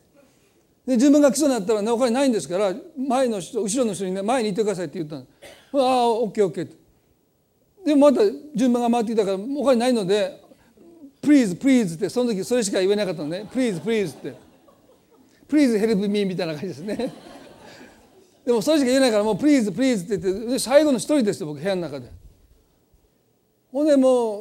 [0.86, 5.32] で自分が基礎になったら、ね、お金ないんですから前の人後ろの人にね前に行ってくださいって言ったんです。
[5.72, 6.64] ああオッケーオッケー。
[6.64, 6.76] って
[7.86, 8.20] でもまた
[8.54, 10.42] 順番が回ってきたからお金ないので
[11.22, 14.34] 「please please」ってその時それしか言えなかったのね「please please」って
[15.48, 17.12] 「please help me」みたいな感じですね。
[18.46, 22.08] でもそれしか言えないからもう「please please」って言って最後の一人ですよ僕部屋の中で。
[23.72, 24.38] ほんでも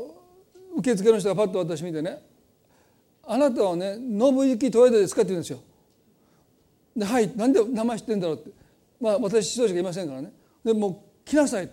[0.76, 2.22] う受付の人がパッと私見てね
[3.26, 5.60] 「あなたはね信行豊田ですか?」って言うんですよ。
[6.96, 8.52] で「はいなんで名前知ってんだろう」って。
[9.02, 10.32] まあ私一人しかいませんからね。
[10.64, 11.70] でもう来なさい。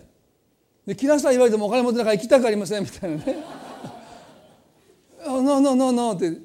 [0.87, 3.37] で来なさい言われてもお金持ってないから行きたくありませんみたいなね
[5.23, 6.41] 「ノーノーノーノー」って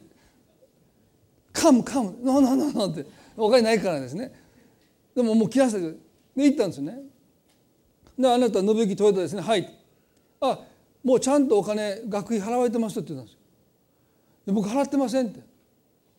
[1.50, 2.14] 「カムカム。
[2.22, 4.47] ノーノーノーノー」ってお金ないからですね。
[5.18, 5.96] でももう来なさいで
[6.36, 7.00] 行ったんですよね。
[8.16, 9.42] であなた信行豊田ですね。
[9.42, 9.68] はい。
[10.40, 10.60] あ
[11.02, 13.40] もうちゃんとお金学費払われてますって言ったんですよ。
[14.46, 15.40] で僕払ってませんって。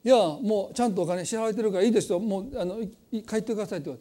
[0.03, 2.19] いやもうちゃんとお金支払われてるからいいですよ。
[2.19, 2.79] もうあの
[3.09, 3.99] 帰ってくださいって言わ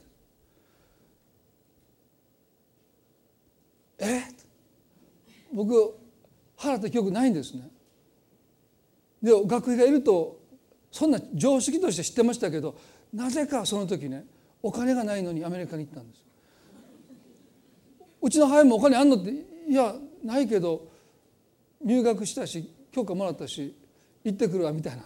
[4.01, 4.25] れて。
[4.33, 4.35] え？
[5.55, 5.95] 僕
[6.57, 7.71] 払った記憶ないんですね。
[9.23, 10.41] で学費がいると
[10.91, 12.75] そんな常識として知ってましたけど
[13.15, 14.25] なぜかその時ね
[14.63, 16.25] お金がないのにアメリカに行ったんです。
[18.21, 19.31] うちの母もお金あんのって
[19.69, 19.95] いや
[20.25, 20.89] ないけど
[21.85, 23.77] 入学したし許可もらったし
[24.25, 25.05] 行ってくるわみたいな。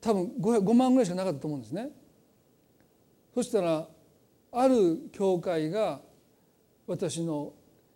[0.00, 1.90] 多分 5, 5万ぐらいしかなかったと思うんですね。
[3.34, 3.86] そしたら
[4.50, 6.00] ある教会が
[6.86, 7.52] 私の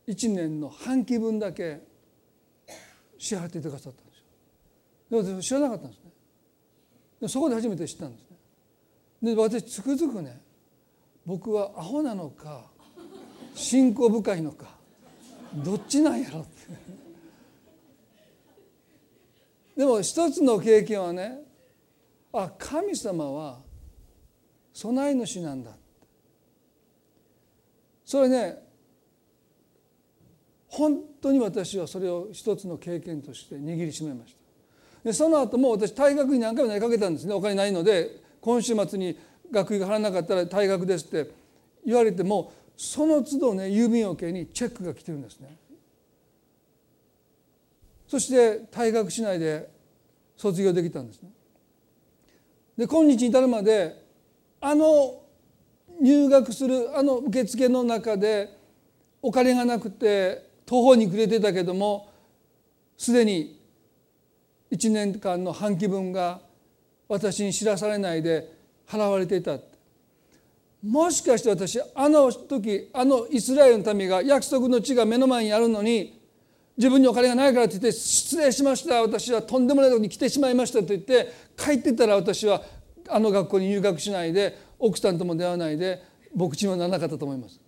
[0.07, 1.81] 1年の半期分だけ
[3.19, 5.23] 支払っていてくださったんですよ。
[5.23, 6.01] でも知らなかったんです
[7.23, 7.29] ね。
[7.29, 8.26] そこで初めて知ったんです。
[9.23, 10.41] で私つくづくね
[11.25, 12.65] 僕はアホなのか
[13.55, 14.67] 信仰深いのか
[15.65, 16.51] どっちなんやろって。
[19.77, 21.41] でも一つの経験はね
[22.33, 23.59] あ神様は
[24.73, 25.73] 備え主なんだ。
[28.05, 28.63] それね
[30.69, 34.39] 本当に私はそれを一つの経験として握りしめました。
[35.05, 37.33] でその後も私退学に何回も投げかけたんですね。
[37.35, 39.19] お金ないので今週末に
[39.51, 41.29] 学費が払わなかったら退学ですって
[41.85, 45.57] 言われてもその都度ね郵便受けにチェックが来てるんですね。
[48.07, 49.69] そして退学しないで
[50.37, 51.31] 卒業できたんですね。
[52.79, 54.01] で今日に至るまで
[54.61, 55.25] あの
[56.01, 58.57] 入学するあの受付の中で
[59.23, 62.13] お金がなくて途方に暮れてたけども
[62.97, 63.61] すでに
[64.71, 66.46] 1年間の半期分が
[67.09, 68.53] 私に知らされないで
[68.89, 69.59] 払われていた
[70.83, 76.21] もしかして私あの時あのイスラエルの民が約束の地が目の前にあるのに
[76.77, 82.63] 自分にお金がないからって言って失礼しました私はとんでもないとこに来てしまいましたと言って帰ってたら私は
[83.09, 86.03] あの学校に入学しないで奥さんとも出会わないで
[86.35, 87.59] 牧師もならなかったと思います。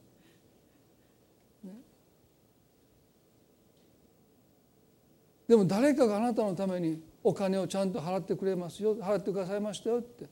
[5.48, 10.26] でも誰かがあなたのためにお金をちゃんと払ってくれますよ払ってくださいましたよって。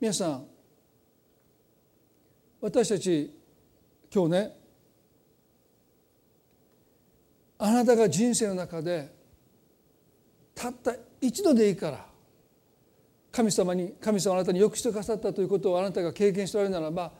[0.00, 0.46] 皆さん
[2.60, 3.34] 私たち
[4.12, 4.56] 今日ね
[7.58, 9.12] あなたが人生の中で
[10.54, 12.06] たった一度でいいから
[13.32, 17.12] 神様に神様あなたによくしてくださったということをあなたが経験しておられるならば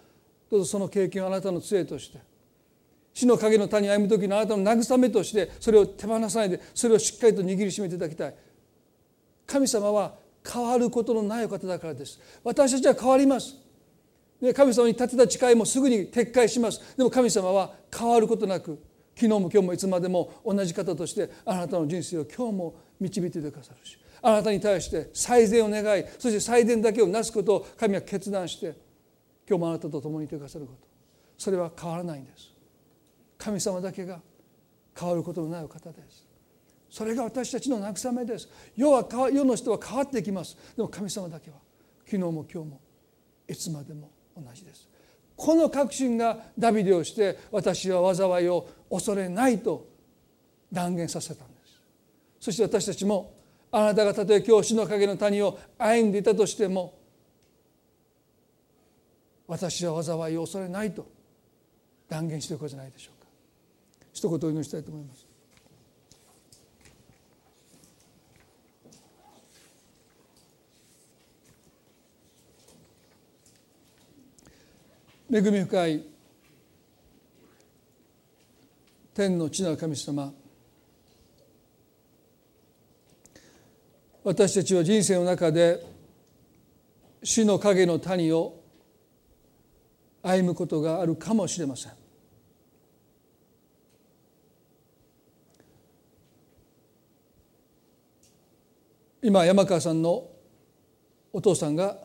[0.50, 2.18] どうぞその経験をあなたの杖として
[3.14, 8.34] 死の影の谷に歩む時のあなたの慰めとしてそれを手放さないでそれをしっかりと握りしめていただきたい。
[9.46, 10.14] 神様は
[10.46, 12.20] 変わることのないお方だからです。
[12.44, 13.56] 私たちは変わります。
[14.54, 16.96] 神様に立てた誓いもすぐに撤回します。
[16.96, 18.78] でも神様は変わることなく
[19.18, 28.76] 昨日も今日もいつまでも同じ方としてあなたの人生を今日も導いてくださるしあなたに対して最善を願いそして最善だけをなすことを神は決断して
[29.48, 30.86] 今日もあなたと共にいてくださること。
[31.36, 32.52] それは変わらないんです。
[33.38, 34.20] 神様だけが
[34.98, 36.26] 変わることのないお方です。
[36.90, 38.48] それが私たちの慰めです。
[38.76, 40.56] 世は世の人は変わっていきます。
[40.76, 41.58] でも神様だけは
[42.04, 42.80] 昨日も今日も
[43.46, 44.88] いつまでも同じです。
[45.36, 49.86] この確信がダビデをして私は災いを恐れないと
[50.72, 51.80] 断言させたんです。
[52.40, 53.34] そして私たちも
[53.70, 56.98] あなたがたとえ今日死の影の谷を歩んでいたとしても
[59.46, 61.06] 私は災いを恐れないと
[62.08, 63.17] 断言していくことじゃないでしょう。
[63.17, 63.17] か
[64.18, 65.24] 一言お祈りしたいと思います。
[75.30, 76.04] 恵み深い
[79.14, 80.32] 天の地なる神様
[84.24, 85.84] 私たちは人生の中で
[87.22, 88.58] 死の影の谷を
[90.22, 91.97] 歩むことがあるかもしれません。
[99.22, 100.28] 今山川さんの
[101.32, 101.96] お父さんが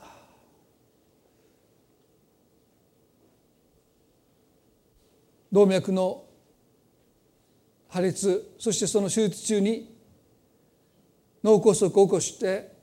[5.51, 6.25] 動脈の
[7.87, 9.95] 破裂そしてその手術中に
[11.43, 12.73] 脳梗塞を起こして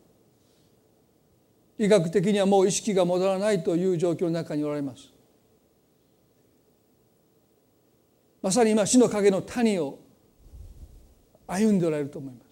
[1.79, 5.09] 医学的にはもう意識が戻らないという状況の中におられます。
[8.43, 9.99] まさに今死の影の谷を
[11.47, 12.50] 歩んでおられると思います。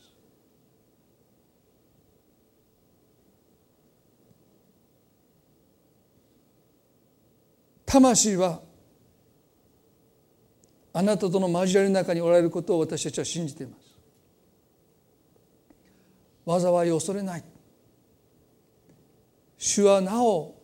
[7.89, 8.61] 魂は
[10.93, 13.89] あなたとの交わりの中におられることを私たちは信じています。
[16.62, 17.45] 災いを恐れない。
[19.57, 20.55] 主はなお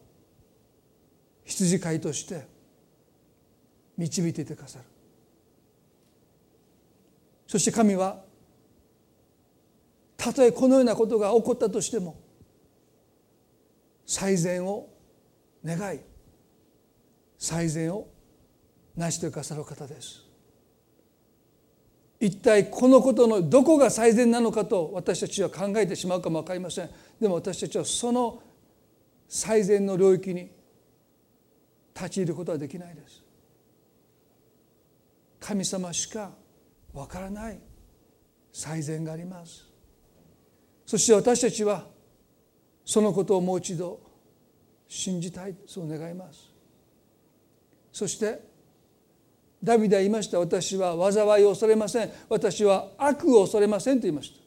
[1.45, 2.47] 羊飼いとして
[3.97, 4.85] 導いていてくださる。
[7.47, 8.23] そして神は
[10.19, 12.21] たとえこのようなことが起こったとしても
[14.05, 14.91] 最善を
[15.65, 16.01] 願い
[17.45, 18.09] 最善を
[18.97, 20.25] 成してくださる方です。
[22.19, 26.91] 一体このことのどこが最善なのかと私たちは考えてしまうかも分かりません。
[27.21, 28.43] でも私たちはその
[29.29, 30.51] 最善の領域に
[31.95, 33.23] 立ち入ることはできないです。
[35.39, 36.31] 神様しか
[36.95, 37.61] わからない
[38.55, 39.67] 最善があります。
[40.87, 41.85] そして私たちは
[42.87, 44.01] そのことをもう一度
[44.89, 46.54] 信じたいそう願います。
[47.95, 48.41] そして
[49.63, 50.41] ダビデは言いました。
[50.41, 52.11] 私は災いを恐れません。
[52.29, 54.41] 私は悪を恐れませんと言いました。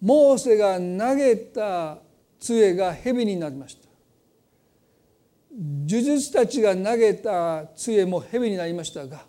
[0.00, 1.98] モーセが投げた
[2.38, 3.88] 杖が蛇になりました。
[5.52, 9.24] 呪術たちが投げた杖も蛇になりましたが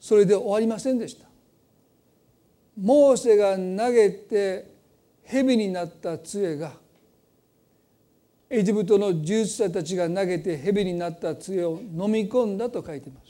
[0.00, 1.26] それで終わりませんでした。
[2.76, 4.74] モーセが投げて
[5.22, 6.72] 蛇になった杖が
[8.48, 13.26] エジプトの呪術者たちが投げて蛇になった杖を飲み込んだと書いています。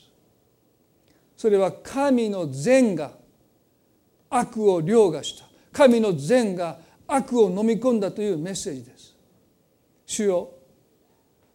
[1.36, 3.12] それは神の善が
[4.28, 5.46] 悪を凌駕した。
[5.72, 9.16] 神の善が悪を飲み込んだというメッセージです。
[10.06, 10.50] 主よ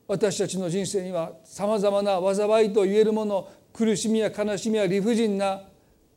[0.08, 5.62] 私たちの人生にはさまざまな災いと言えるもの苦しみや悲しみや理不尽な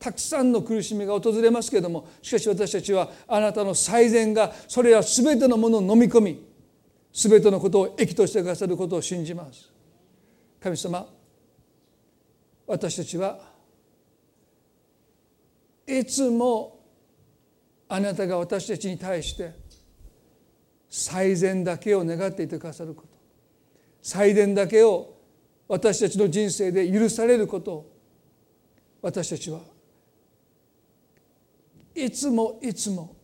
[0.01, 6.54] たくさんの苦しみが訪れますけれどもしかし私たちはあなたの最善がそれら全てのものを飲み込み
[7.15, 9.71] 全てのことを益としてくださることを信じます。
[10.61, 11.07] 神様
[12.67, 13.39] 私たちは
[15.87, 16.81] いつも
[17.89, 19.53] あなたが私たちに対して
[20.89, 23.09] 最善だけを願っていてくださること
[24.01, 25.15] 最善だけを
[25.69, 27.93] 私たちの人生で許されることを
[29.03, 29.61] 私たちは
[31.95, 33.15] いつもいつも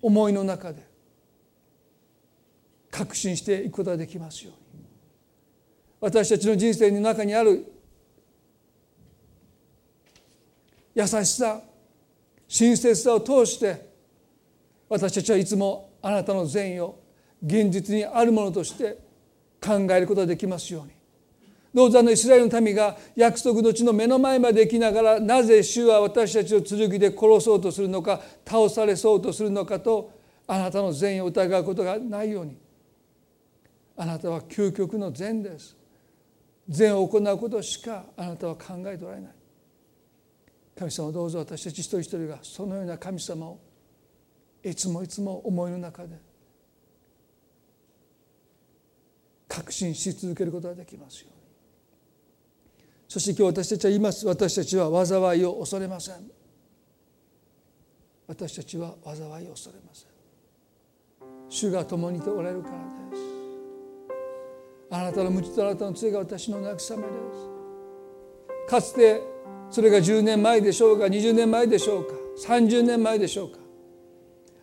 [0.00, 0.93] 思いの中で
[2.94, 4.84] 確信していくことができますように。
[6.00, 7.64] 私たちの人生の中にある
[10.94, 11.60] 優しさ
[12.46, 13.90] 親切さを通して
[14.88, 17.00] 私たちはいつもあなたの善意を
[17.44, 18.98] 現実にあるものとして
[19.60, 20.92] 考えることができますように。
[21.74, 30.12] どうぞあのイスラエルの民が約束の地の目の前まで行きながらなぜ主は私たちを剣で殺そうとするのか倒されそうとするのかと
[30.46, 32.63] あなたの善意を疑うことがないように
[33.96, 35.76] あなたは究極の善です。
[36.68, 39.32] 善を行うことしかあなたは考えておられない。
[40.76, 43.60] 神様どうぞ私たち一人一人がそのような神様を
[44.62, 46.18] いつもいつも思いの中で
[49.46, 51.44] 確信し続けることができますように。
[53.06, 54.26] そして今日私たちは言います。
[54.26, 56.28] 私たちは災いを恐れません。
[58.26, 60.08] 私たちは災いを恐れません。
[61.48, 62.76] 主が共にいておられるから
[63.10, 63.33] です。
[64.94, 66.96] あなたの無知とあなたの杖が私の慰めです。
[68.68, 69.22] かつて
[69.68, 72.12] それが10年前でしょうか20年前でしょうか
[72.46, 73.58] 30年前でしょうか。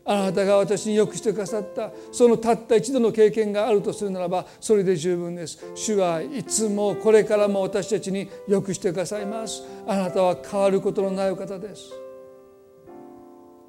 [0.06, 5.60] あなたが私によくしてくださったそのたった一度の経験があるとするならばそれで十分です。
[5.76, 9.64] 主はいつもこれからも私たちによくしてくださいます。
[9.86, 11.92] あなたは変わることのないお方です。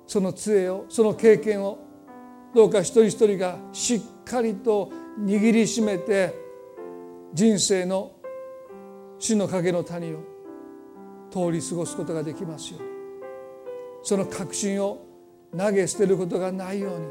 [0.06, 1.78] その杖をその経験を
[2.54, 6.41] どうか一人一人がしっかりと握りしめて
[7.32, 8.12] 人生の
[9.18, 10.18] 死の影の谷を
[11.30, 12.88] 通り過ごすことができますように。
[14.02, 15.06] その確信を
[15.56, 17.06] 投げ捨てることがないように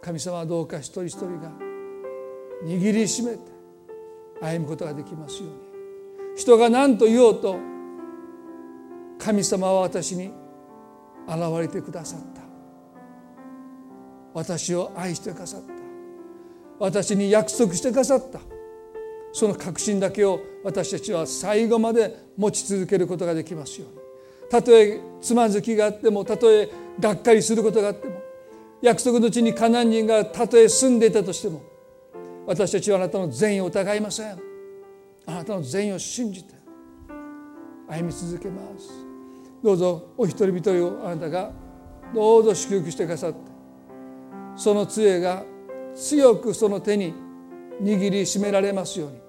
[0.00, 1.50] 神様はどうか一人一人が
[2.64, 3.40] 握りしめて
[4.40, 5.58] 歩むことができますように。
[6.36, 7.56] 人が何と言おうと
[9.18, 10.32] 神様は私に
[11.26, 12.42] 現れてくださった。
[14.32, 15.72] 私を愛してくださった。
[16.78, 18.38] 私に約束してくださった。
[19.32, 23.98] その確信だけを私たちは最後まで持ち続けることができますように。
[24.50, 26.68] たとえつまずきがあってもたとえ
[26.98, 28.14] がっかりすることがあっても
[28.80, 31.62] 約束の地にカナン人がたとえ住んでいたとしても
[32.46, 34.38] 私たちはあなたの善意を疑いません。
[35.26, 36.54] あなたの善意を信じて
[37.88, 38.88] 歩み続けます。
[39.62, 41.50] どうぞお一人一人をあなたが
[42.14, 43.38] どうぞ祝福してくださって
[44.56, 45.44] その杖が
[45.94, 47.12] 強くその手に
[47.80, 49.20] 握りしめられますように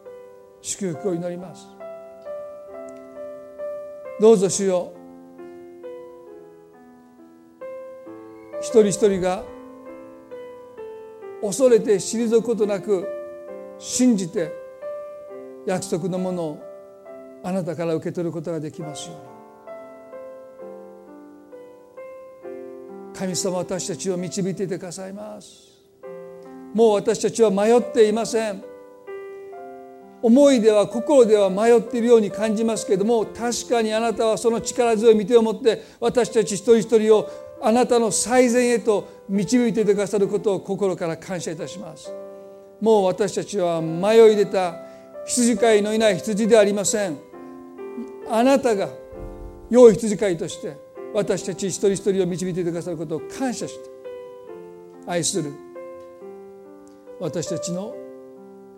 [0.62, 1.68] 祝福を祈ります。
[4.20, 4.92] どうぞ主よ
[8.60, 9.44] 一人一人が
[11.42, 13.08] 恐れて退くことなく
[13.78, 14.52] 信じて
[15.66, 16.60] 約束のものを
[17.44, 19.40] あなたから受け取ることができますように。
[23.14, 25.79] 神様私たちを導いていてくださいます。
[26.74, 28.64] もう私たちは迷っていません。
[30.22, 37.30] 思いでは心では迷っているように感じますけれども確かにあなたはその力強い見てを持って私たち一人一人を
[37.62, 42.14] あなたの最善へと導いてくださることを心から感謝いたします。
[42.82, 44.76] もう私たちは迷い出た
[45.26, 47.18] 羊飼いのいない羊ではありません。
[48.30, 48.90] あなたが
[49.70, 50.78] 良い羊飼いとして
[51.14, 53.90] 私たち一人一人を導いてくださることを感謝して
[55.08, 55.69] 愛する
[57.20, 57.96] 私たちの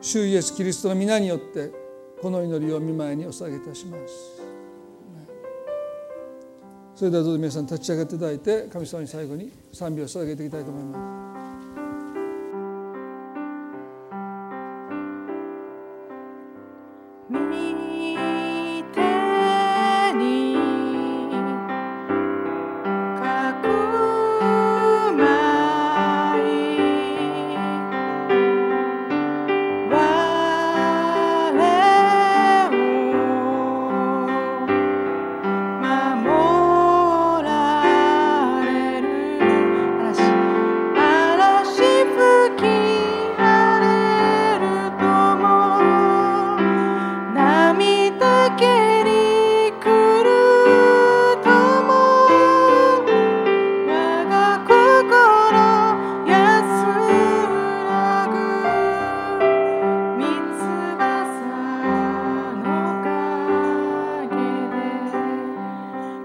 [0.01, 1.71] 主イエスキリストの皆によって
[2.21, 4.41] この祈りを見舞いにお捧げいたします
[6.95, 11.30] それではどうぞ皆さん立ち上がっていただいて神様に最後に賛美を捧げていきたいと思います。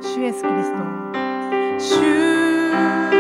[0.01, 0.85] 主イエスキリスト。
[1.79, 3.16] 主。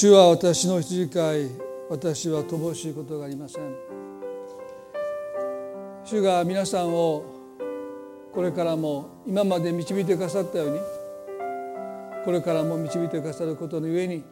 [0.00, 1.50] 主は私の羊飼い
[1.90, 3.74] 私は乏しいことがありません。
[6.04, 7.24] 主が皆さんを
[8.32, 10.78] これからも今まで導いてくださったように
[12.24, 14.22] これからも導いてくださることのゆえに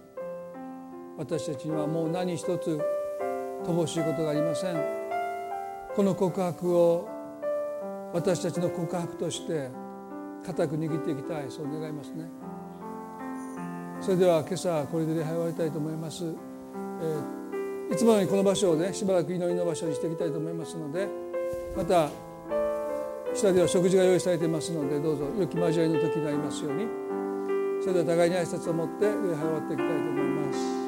[1.19, 2.81] 私たちにはもう何一つ
[3.65, 4.77] 乏しいことがありません。
[5.97, 7.09] この告白を
[8.15, 9.69] 私たちの告白として
[10.45, 12.46] 固く握っていきたいそう願いますね。
[14.01, 21.09] それでは今朝これで礼拝終わりたいと思います、えー、いつものようにこの場所をねしばらく祈りの場所にしていきたいと思いますので
[21.77, 22.09] また
[23.35, 27.07] 下では食事が用意されていますのでどうぞ良き交わりの時になりますように。
[27.87, 30.86] それでは互いに挨拶を持って礼拝を終わっていきたいと思います。